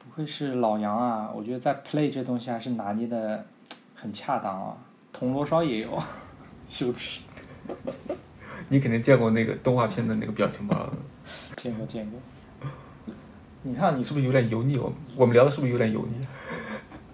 [0.00, 3.46] 不愧是老杨啊，我觉得在 play 这东西还是拿捏的
[4.06, 4.76] 很恰当啊。
[5.12, 6.00] 铜锣烧也有，
[6.68, 7.20] 羞耻。
[8.70, 10.88] 你肯定见过那个动画片的那个表情包，
[11.56, 12.20] 见过见过。
[13.62, 14.78] 你看你是不是有点油腻？
[14.78, 16.26] 我我们聊的是不是有点油腻？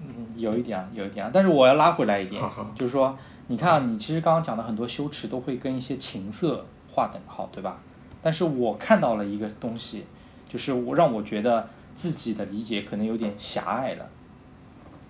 [0.00, 7.78] 嗯，有一点啊，有一点啊，但是我要拉回来一点，好好就是说，你看啊你其实刚刚讲的很多羞耻都会跟一些情色划等号，对吧？
[8.22, 10.04] 但是我看到了一个东西，
[10.50, 14.10] 就是我让我觉得自己的理解可能有点狭隘了。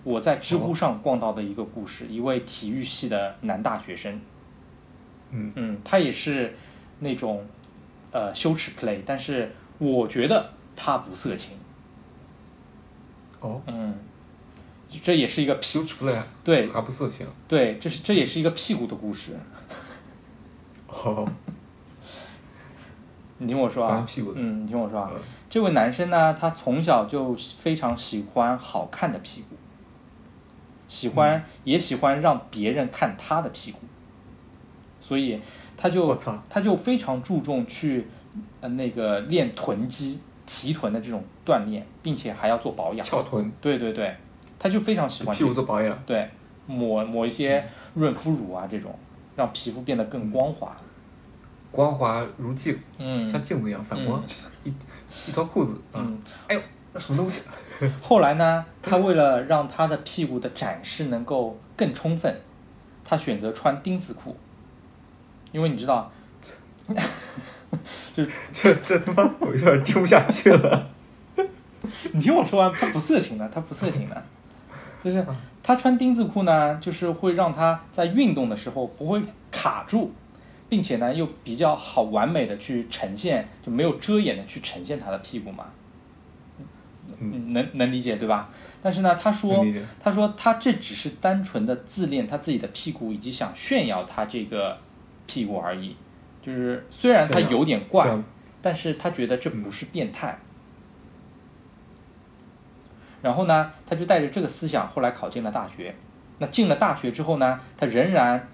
[0.05, 4.21] 我在知乎上逛到的一个故事，一位体育系的男大学生，
[5.31, 5.53] 嗯。
[5.55, 6.57] 嗯，他也是
[6.99, 7.47] 那种
[8.11, 11.51] 呃羞耻 play，但是我觉得他不色情。
[13.41, 13.95] 哦，嗯，
[15.05, 17.27] 这也是一个屁羞耻不了，对，还不色情。
[17.49, 19.37] 对，这是这也是一个屁股的故事。
[20.89, 21.29] 哦，
[23.39, 24.05] 你听我说啊。
[24.07, 25.11] 屁股，嗯，你听我说啊。
[25.15, 29.57] 嗯，这位男生呢，他从小就非常喜欢好看的屁股，
[30.93, 31.43] 喜欢、嗯。
[31.65, 33.79] 也喜欢让别人看他的屁股，
[35.01, 35.41] 所以
[35.79, 36.43] 他就我操。
[36.51, 38.07] 他就非常注重去
[38.61, 43.07] 呃那个练臀肌、提臀的这种锻炼，并且还要做保养。
[43.07, 43.53] 翘臀。
[43.63, 44.17] 对对对，
[44.59, 45.99] 他就非常喜欢屁股做保养。
[46.05, 46.29] 对，
[46.67, 48.99] 抹抹一些润肤乳啊这种，
[49.35, 50.77] 让皮肤变得更光滑。
[51.71, 53.33] 光滑如镜，嗯。
[53.33, 54.29] 像镜子一样反光，嗯。
[54.65, 56.19] 一一条裤子啊，嗯。
[56.49, 56.61] 哎呦，
[56.93, 57.41] 那什么东西？
[58.03, 62.41] 后来呢，他为了让他的屁股的展示能够更充分，
[63.05, 64.37] 他选择穿丁字裤，
[65.53, 66.13] 因为你知道，
[68.15, 70.91] 就这这他妈我有点听不下去了。
[72.13, 74.23] 你听我说完，他不色情的，他不色情的，
[75.03, 75.27] 就是
[75.63, 80.13] 他穿丁字裤呢，就是会让他在运动的时候不会卡住，
[80.69, 85.67] 并且呢又比较好完美的去呈现，就没有遮掩的去呈现他的屁股嘛。
[87.19, 88.51] 嗯能能理解对吧？
[88.83, 89.65] 但是呢，他说
[90.03, 94.79] 他说他这只是单纯的自恋他自己的屁股，以及想炫耀他这个
[95.27, 95.97] 屁股而已。
[96.43, 98.19] 就是虽然他有点怪
[98.61, 100.39] 但是他觉得这不是变态。
[103.23, 105.95] 然后呢，他就带着这个思想，后来考进了大学。
[106.39, 108.49] 那进了大学之后呢，他仍然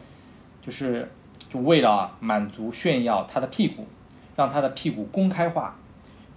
[0.60, 1.10] 就是
[1.48, 3.86] 就为了满足炫耀他的屁股，
[4.36, 5.76] 让他的屁股公开化，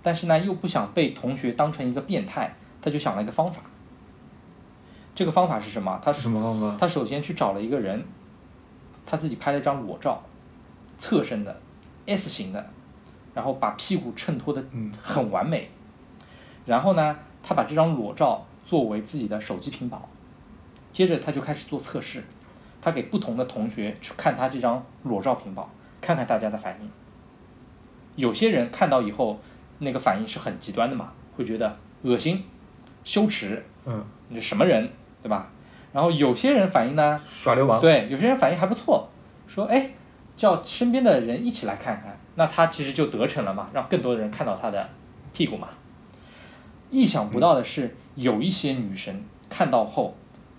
[0.04, 3.62] 但是呢又不想被同学当成一个变态，他就想了一个方法。
[5.14, 6.02] 这个方法是什么？
[6.04, 8.06] 他是什么方法他首先去找了一个人，
[9.06, 10.24] 他自己拍了一张裸照，
[11.00, 11.60] 侧身的
[12.06, 12.70] S 型的，
[13.34, 15.70] 然后把屁股衬托的嗯很完美。
[16.66, 20.10] 然后呢，他把这张裸照作为自己的手机屏保，
[20.94, 22.24] 接着他就开始做测试，
[22.82, 26.90] 他给不同的同学去看他这张裸照屏保，看看大家的反应。
[28.16, 29.40] 有些人看到以后，
[29.82, 32.44] 那个反应是很极端的嘛，会觉得恶心、
[33.04, 34.92] 羞耻，嗯你是什么人，
[35.24, 35.50] 对吧？
[35.92, 39.10] 然后有些人反应呢，耍流氓对，有些人反应还不错，
[39.48, 39.90] 说哎，
[40.38, 44.90] 叫身边的人一起来看看，那他其实就得逞了嘛，让更多的人看到他的
[45.34, 45.70] 屁股嘛。
[46.92, 50.16] 意想不到的是，有一些女生看到后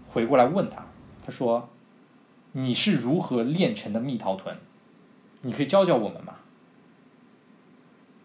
[0.09, 0.87] 回过来问他，
[1.25, 1.69] 他说
[2.53, 4.57] ：“你是如何练成的蜜桃臀？
[5.43, 6.35] 你可以教教我们吗？”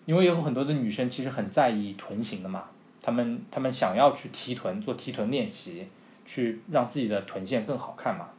[0.07, 2.63] 因为有很多的女生其实很在意臀型的嘛，
[3.01, 5.89] 她们她们想要去提臀，做提臀练习，
[6.25, 8.29] 去让自己的臀线更好看嘛，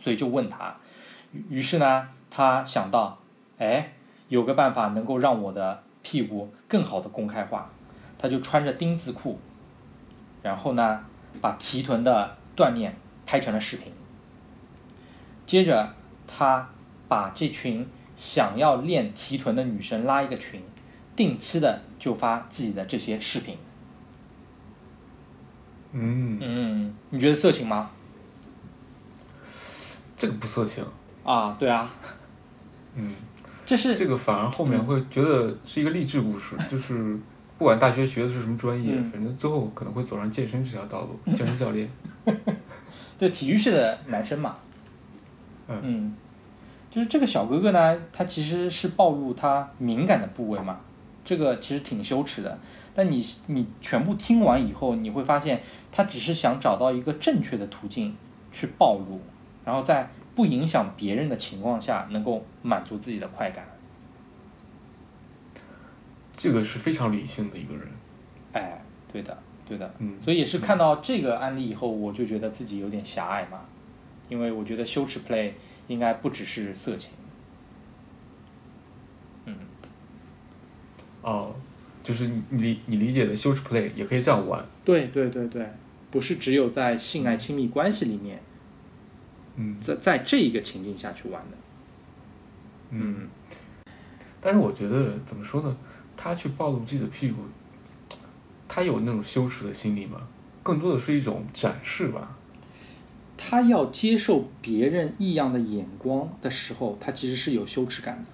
[0.00, 0.76] 所以就问他，
[1.50, 3.18] 于是呢，他想到，
[3.58, 3.92] 哎，
[4.28, 7.70] 有个办法能够让我的屁股更好的公开化，
[8.18, 9.38] 他就穿着丁字裤，
[10.42, 11.04] 然后呢，
[11.42, 12.96] 把提臀的锻炼
[13.26, 13.92] 拍成了视频。
[15.44, 15.92] 接着，
[16.26, 16.70] 他
[17.06, 20.62] 把这群想要练提臀的女生拉一个群，
[21.16, 23.56] 定期的就发自己的这些视频。
[25.92, 27.90] 嗯嗯，你觉得色情吗？
[30.16, 30.84] 这个不色情。
[31.24, 31.90] 啊，对啊，
[32.96, 33.14] 嗯，
[33.64, 37.18] 这是这个反而后面会觉得是一个励志故事，就是
[37.58, 41.88] 不管大学学的是什么专业，嗯反正最后可能会走上健身这条道路， 健身教练。
[43.18, 44.56] 对体育系的男生嘛，
[45.68, 46.16] 嗯嗯，
[46.94, 50.78] 就是这个小哥哥呢，他其实是暴露他敏感的部位嘛，
[51.24, 52.60] 这个其实挺羞耻的。
[52.94, 58.14] 但你你全部听完以后，你会发现他只是想找到一个正确的途径
[58.52, 59.20] 去暴露，
[59.64, 63.64] 然后在不影响别人的情况下，能够满足自己的快感。
[66.36, 67.88] 这个是非常理性的一个人。
[68.52, 73.62] 哎，对的，对的，嗯所以也是看到这个案例以后，我就觉得自己有点狭隘嘛，
[74.28, 75.54] 因为我觉得羞耻 play
[75.86, 77.10] 应该不只是色情，
[79.44, 79.54] 嗯，
[81.22, 81.54] 哦，
[82.02, 84.66] 就是你你理你理解的羞耻 play 也可以这样玩。
[84.84, 85.68] 对对对对，
[86.10, 88.40] 不是只有在性爱亲密关系里面，
[89.56, 91.56] 嗯在在这一个情境下去玩的，
[92.90, 93.28] 嗯，
[94.40, 95.76] 但是我觉得怎么说呢？
[96.16, 97.42] 他去暴露自己的屁股，
[98.68, 100.28] 他有那种羞耻的心理吗？
[100.62, 102.38] 更多的是一种展示吧。
[103.36, 108.24] 他要接受别人异样的眼光的时候，他其实是有羞耻感的。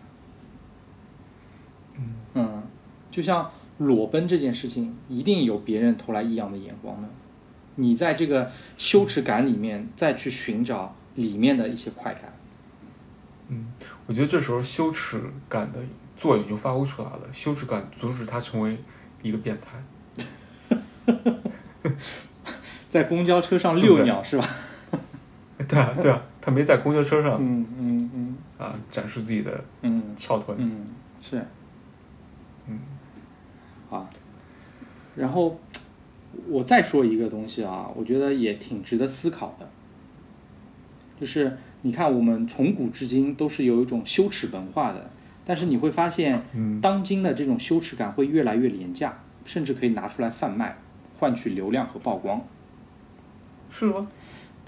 [1.99, 2.63] 嗯嗯，
[3.11, 7.09] 就像裸奔这件事情，一定有别人投来异样的眼光的。
[7.77, 12.33] 你在这个羞耻感里面再去寻找里面的一些快感。
[13.49, 13.73] 嗯，
[14.07, 15.81] 我觉得这时候羞耻感的
[16.17, 18.77] 作用就发挥出来了，羞耻感阻止他成为
[19.23, 19.83] 一个变态。
[22.93, 24.49] 在公交车上遛鸟是吧？
[25.71, 30.87] 对啊， 对啊，他没在公交车上，嗯嗯嗯啊，展示自己的嗯，翘臀，嗯，
[31.23, 31.45] 是
[32.69, 32.79] 嗯
[33.91, 34.11] 啊。
[35.17, 35.59] 然后
[36.49, 39.69] 我再说一个东西啊，我觉得也挺值得思考的，
[41.21, 45.11] 就是你看我们从古至今都是有一种羞耻文化的，
[45.45, 50.77] 但是你会发现，嗯当今的这种羞耻感会越来越廉价，甚至可以拿出来贩卖，
[51.19, 52.43] 换取流量和曝光。
[53.73, 54.09] 是吗？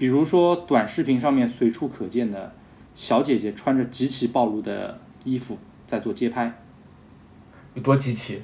[0.03, 2.51] 比如说短视频上面随处可见的
[2.93, 6.55] 小姐姐穿着极其暴露的衣服在做街拍，
[7.73, 8.41] 有多极其？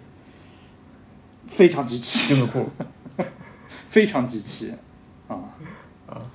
[1.50, 2.70] 非常极其，钉子裤。
[3.92, 4.74] 非常极其
[5.28, 5.52] 啊。
[6.08, 6.32] 啊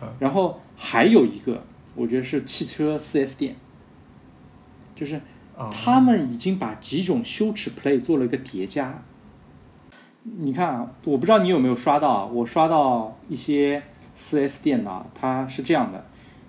[0.00, 0.14] 啊。
[0.20, 1.64] 然后还有一个，
[1.96, 3.56] 我觉得是汽车 4S 店，
[4.94, 5.16] 就是
[5.56, 5.72] 啊。
[5.72, 9.02] 他们已经把几种羞耻 play 做了一个叠加。
[10.22, 13.82] 你看啊，我不知道你有没有刷到啊，我刷到一些
[14.30, 16.06] 4S 店呢啊，它是这样的：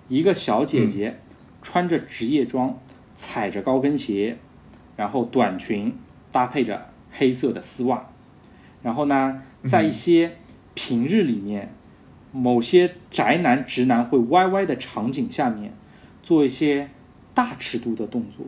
[0.08, 1.18] 一个小姐姐
[1.62, 2.78] 穿着职业装，
[3.18, 4.36] 踩着高跟鞋，
[4.96, 5.94] 然后短裙
[6.32, 8.10] 搭配着黑色的丝袜，
[8.82, 10.32] 然后呢，在一些
[10.74, 11.74] 平日里面，
[12.32, 15.72] 某些宅男直男会歪歪的场景下面，
[16.22, 16.90] 做一些
[17.34, 18.46] 大尺度的动作。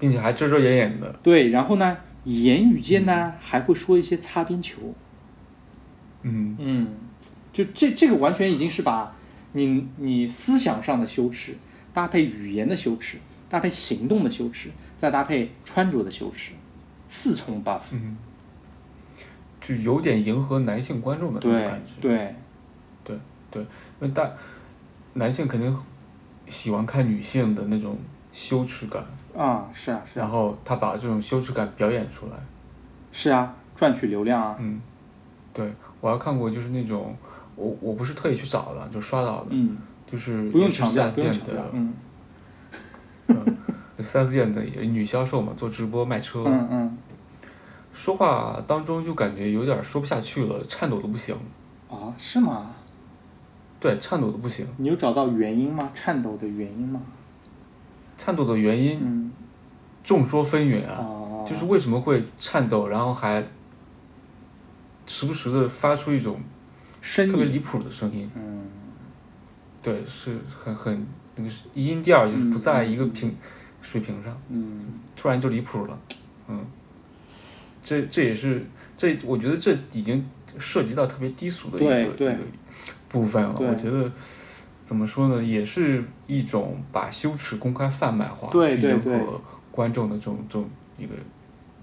[0.00, 1.18] 并且还遮遮掩掩的。
[1.24, 4.94] 对，然后呢，言语间呢还会说一些擦边球。
[6.22, 6.88] 嗯嗯，
[7.58, 9.16] 就这这个完全已经是把
[9.50, 11.56] 你你思想上的羞耻，
[11.92, 13.18] 搭配语言的羞耻，
[13.50, 16.52] 搭配行动的羞耻，再搭配穿着的羞耻，
[17.08, 17.80] 四重 buff。
[17.90, 18.16] 嗯，
[19.60, 21.92] 就有点迎合男性观众的那种对感觉。
[22.00, 22.34] 对
[23.02, 23.18] 对
[23.50, 23.62] 对，
[24.00, 24.30] 因为大
[25.14, 25.76] 男性肯定
[26.46, 27.98] 喜欢看女性的那种
[28.32, 29.04] 羞耻感，
[29.36, 30.22] 啊，是啊是啊。
[30.22, 32.34] 然后他把这种羞耻感表演出来。
[33.10, 34.56] 是啊，赚取流量啊。
[34.60, 34.80] 嗯，
[35.52, 37.16] 对我还看过，就是那种
[37.58, 39.76] 我我不是特意去找的，就刷到的，嗯。
[40.10, 41.94] 就是不用也是强调 4S 不用店的，嗯
[43.26, 43.56] 嗯，
[44.00, 46.98] 四 S 店的也女销售嘛，做直播卖车，嗯嗯。
[47.92, 51.36] 说话当中就感觉有点说不下去了，颤抖的不行，
[51.90, 52.70] 啊，是吗？
[53.80, 55.90] 对，颤抖的不行，你有找到原因吗？
[55.94, 57.02] 颤抖的原因吗？
[58.16, 59.32] 颤抖的原因，嗯。
[60.04, 61.46] 众说纷纭啊，哦。
[61.46, 63.44] 就是为什么会颤抖，然后还
[65.06, 66.40] 时不时的发出一种
[67.00, 68.66] 声音特别离谱的声音，嗯。
[69.80, 73.36] 对，是很很那个是音调就是不在一个嗯平、
[73.80, 74.86] 水平上，嗯。
[75.16, 75.98] 突然就离谱了，
[76.48, 76.64] 嗯，
[77.84, 80.28] 这这也是这我觉得这已经
[80.58, 82.36] 涉及到特别低俗的一个一个
[83.08, 84.12] 部分了，我觉得
[84.84, 88.98] 怎么说呢，也是一种把羞耻公开贩卖化，去迎对对。
[88.98, 89.40] 对合
[89.70, 90.68] 观众的这种这种
[90.98, 91.14] 一个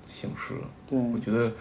[0.08, 1.00] 形式了，对。
[1.00, 1.52] 我觉得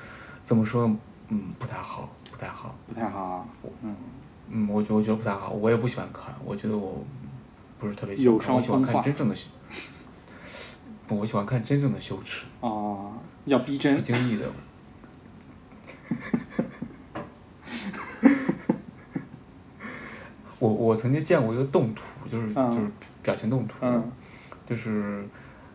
[0.44, 0.96] 怎么说呢，
[1.34, 3.44] 嗯，不太好，不太好，不太好啊。
[3.82, 3.96] 嗯。
[4.48, 7.04] 嗯，我觉得我觉得不太好，我也不喜欢看，我觉得我
[7.80, 9.48] 不是特别喜有欢看，我喜欢看真正的羞，
[11.08, 13.96] 不，我喜欢看真正的羞耻，啊，要逼真。
[13.96, 14.46] 不经意的。
[20.60, 22.70] 我我曾经见过一个动图，就是、嗯。
[22.76, 22.90] 就是
[23.24, 24.12] 表情动图，嗯。
[24.66, 25.26] 就是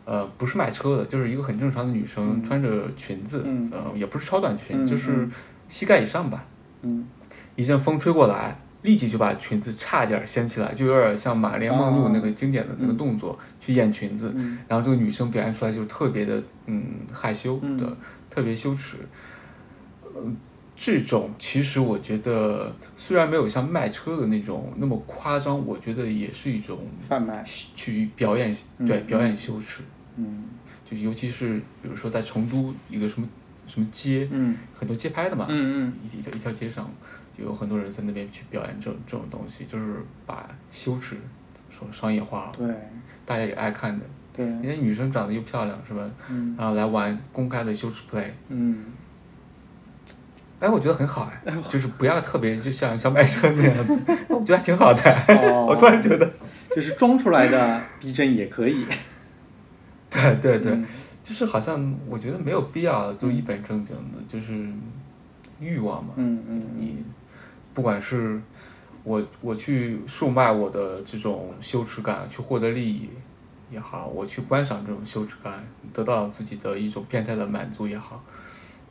[0.10, 2.44] 呃不是卖车的，就是一个很正常的女生、嗯。
[2.44, 3.70] 穿着裙子，嗯。
[3.72, 5.32] 呃也不是超短裙，嗯就是嗯。
[5.70, 6.46] 膝盖以上吧，
[6.82, 7.06] 嗯。
[7.56, 14.34] 一阵风吹过来，立即就把裙子差点掀起来，就有点像玛丽莲梦露那个经典的那个动作、去掩裙子，
[14.68, 16.84] 然后这个女生表现出来就是特别的嗯
[17.14, 17.98] 害羞的，嗯
[18.32, 18.98] 特别羞耻。
[20.04, 20.24] 呃，
[20.76, 27.44] 这种其实我觉得虽然没有像卖车的那种那么夸张，我觉得也是一种贩卖。
[27.76, 28.56] 去表演
[28.88, 29.06] 对嗯。
[29.06, 29.84] 表演羞耻。
[30.18, 30.44] 嗯。
[30.90, 33.28] 就尤其是比如说在成都一个什么
[33.68, 34.56] 什么街，嗯。
[34.74, 35.94] 很多街拍的嘛，嗯嗯。
[36.04, 36.90] 一一条一条街上
[37.38, 41.16] 就有很多人在那边去表演这种这种东西，就是把羞耻
[41.70, 42.76] 说商业化了，对
[43.26, 44.06] 大家也爱看的，
[44.36, 44.46] 对。
[44.46, 46.10] 人家女生长得又漂亮是吧？
[46.30, 46.56] 嗯？
[46.58, 48.86] 然后来玩公开的羞耻 play，嗯。
[50.60, 53.98] 哎，我觉得很好哎，就是不要特别就像小卖车那样子，
[54.28, 56.30] 我觉得还挺好的，哦我突然觉得，
[56.76, 58.86] 就是装出来的逼真也可以。
[60.10, 60.86] 对 对对，嗯
[61.24, 64.68] 就是好像我觉得没有必要就一本正经的，就是
[65.60, 66.14] 欲望嘛。
[66.16, 67.04] 嗯嗯你
[67.74, 68.42] 不管是
[69.04, 73.10] 我我去售卖我的这种羞耻感，去获得利益
[73.72, 78.24] 也好，我去观赏这种羞耻感，得到自己的一种变态的满足也好，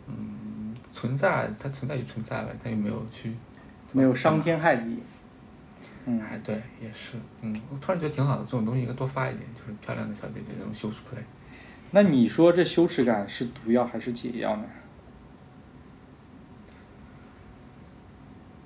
[0.06, 3.32] 嗯，存在它存在就存在了，它又没有去
[3.92, 4.98] 没有伤天害理。
[6.10, 11.20] 嗯哎，对，也是，嗯，我突然觉得挺好的，这种东西应该多发一点，就是漂亮的小姐姐这种羞耻 play。
[11.90, 14.64] 那你说这羞耻感是毒药还是解药呢？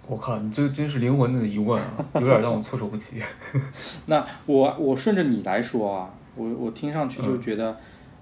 [0.06, 3.22] 我靠，你这真是灵魂的疑问啊，有点让我措手不及。
[4.06, 7.76] 那我我顺着你来说啊，我我听上去就嗯觉得，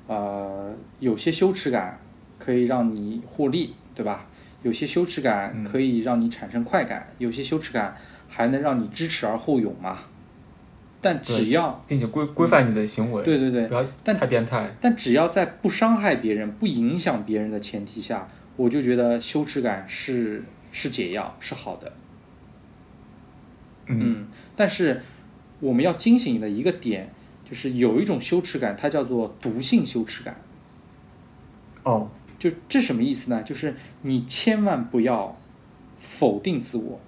[0.06, 1.98] 呃，有些羞耻感
[2.38, 4.26] 可以让你获利，对吧？
[4.62, 7.96] 有些羞耻感嗯可以让你产生快感，有些羞耻感
[8.30, 9.98] 还能让你知耻而后勇嘛。
[11.02, 14.70] 但只要并且规规范你的行为，对对对，不要但太变态。
[14.80, 21.92] 但只要在不伤害别人、不影响别人的前提下，我就觉得羞耻感是是解药，是好的。
[23.86, 25.00] 嗯但是
[25.60, 27.10] 我们要惊醒的一个点，
[27.48, 30.36] 就是有一种羞耻感，它叫做毒性羞耻感。
[31.82, 33.42] 哦，就这什么意思呢？
[33.42, 35.38] 就是你千万不要
[36.18, 37.00] 否定自我，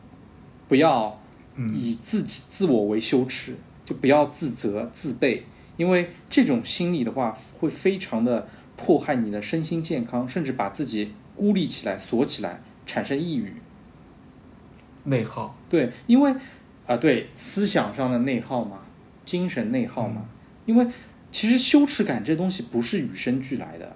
[0.73, 1.21] 不要
[1.55, 5.43] 嗯以自己自我为羞耻，就不要自责自卑，
[5.77, 8.49] 因为这种心理的话会非常的
[8.79, 13.53] 迫害你的身心健康，甚至把自己孤立起来、锁起来，产生抑郁。
[15.05, 15.59] 内耗。
[15.69, 16.37] 对，因为
[16.87, 18.79] 啊、对思想上的内耗嘛，
[19.27, 20.23] 精神内耗嘛。
[20.25, 20.29] 嗯
[20.65, 20.87] 因为
[21.33, 23.95] 其实羞耻感这东西不是与生俱来的，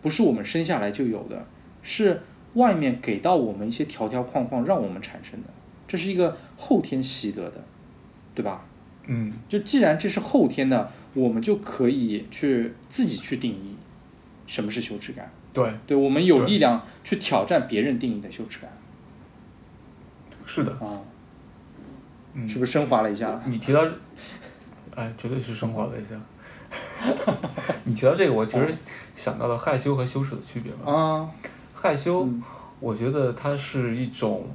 [0.00, 1.48] 不是我们生下来就有的，
[1.82, 2.22] 是
[2.54, 5.48] 外面给到我们一些条条框框让我们产生的，
[5.86, 7.64] 这是一个后天习得的，
[8.34, 8.64] 对吧？
[9.06, 13.76] 嗯就既然这是后天的，我们就可以去自己去定义
[14.46, 15.30] 什么是羞耻感。
[15.52, 18.70] 对对，我们有力量去挑战别人定义的羞耻感。
[20.46, 20.72] 是的。
[20.72, 21.00] 啊，
[22.34, 23.40] 嗯是不是升华了一下？
[23.46, 23.84] 你提到，
[24.94, 26.20] 哎，绝对是升华了一下。
[27.82, 28.72] 你提到这个，我其实
[29.16, 30.92] 想到了害羞和羞耻的区别吧。
[30.92, 31.30] 啊
[31.80, 32.42] 害羞嗯，
[32.78, 34.46] 我觉得它是一种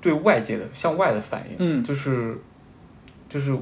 [0.00, 1.84] 对外界的向外的反应，嗯。
[1.84, 2.38] 就是
[3.28, 3.56] 就是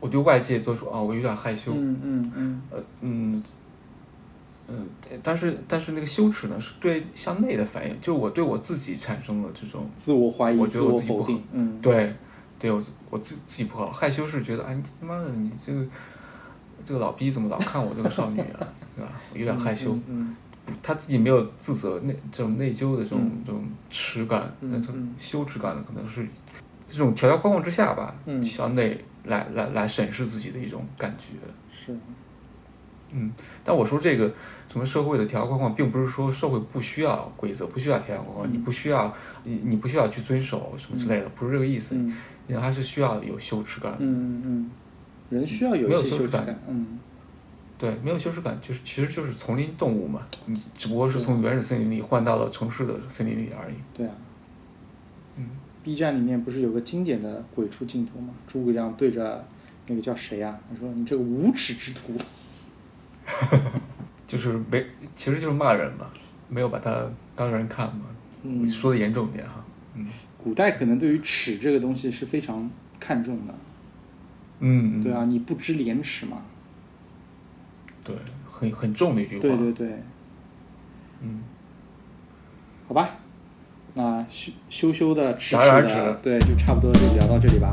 [0.00, 2.62] 我对外界做出啊，我有点害羞，嗯嗯嗯。
[2.70, 3.42] 呃嗯
[4.66, 4.88] 嗯，
[5.22, 11.28] 但是但是那个羞耻呢，是对向内的反应，就是我对我自己产生了这种自我怀疑我觉得我自己不好
[11.82, 12.14] 对
[12.58, 15.84] 对我我自自己不好，害羞是觉得哎你他妈的你这个
[16.86, 18.66] 这个老逼怎么老看我这个少女啊，
[18.96, 19.08] 是吧？
[19.34, 19.92] 有点害羞，
[20.66, 26.26] 不他自己没有自责内这种内疚的这种、嗯这种耻感，嗯那种嗯羞耻感呢，可能是
[26.88, 31.34] 这种条条框框之下吧，嗯向内来来来审视自己的一种感觉。
[31.72, 31.96] 是，
[33.12, 33.32] 嗯，
[33.64, 34.32] 但我说这个
[34.70, 39.14] 什么社会的条条框框，并不是说社会不需要规则，不需要条条框框，你嗯不需要
[39.44, 41.94] 你你不需要去遵守什么之类的，不是这个意思。
[41.94, 42.14] 嗯
[42.46, 43.94] 人还是需要有羞耻感。
[43.98, 44.70] 嗯嗯，
[45.30, 46.98] 人需要有一些羞耻感，嗯
[47.76, 53.74] 对，没有羞耻感，就是其实就是丛林动物嘛，你只不过是从原始森林里换到了城市的森林里而已。
[53.94, 54.14] 对啊。
[55.36, 55.48] 嗯
[55.82, 58.32] B 站里面不是有个经典的鬼畜镜头吗？
[58.46, 59.44] 诸葛亮对着
[59.86, 60.58] 那个叫谁啊？
[60.70, 62.14] 他说：“你这个无耻之徒。
[64.26, 66.06] 就是没，其实就是骂人嘛，
[66.48, 68.06] 没有把他当人看嘛。
[68.44, 69.64] 嗯说的严重点哈，
[69.94, 70.06] 嗯”
[70.42, 73.54] 古代可能对于耻这个东西是非常看重的。
[74.60, 76.42] 嗯，对啊，你不知廉耻嘛。
[78.04, 78.14] 对，
[78.50, 79.42] 很很重的一句话。
[79.42, 79.88] 对对对，
[81.22, 81.42] 嗯，
[82.86, 83.10] 好吧，
[83.94, 85.82] 那羞羞羞的、耻耻戛然而
[86.12, 87.72] 的，对，就差不多就聊到这里吧。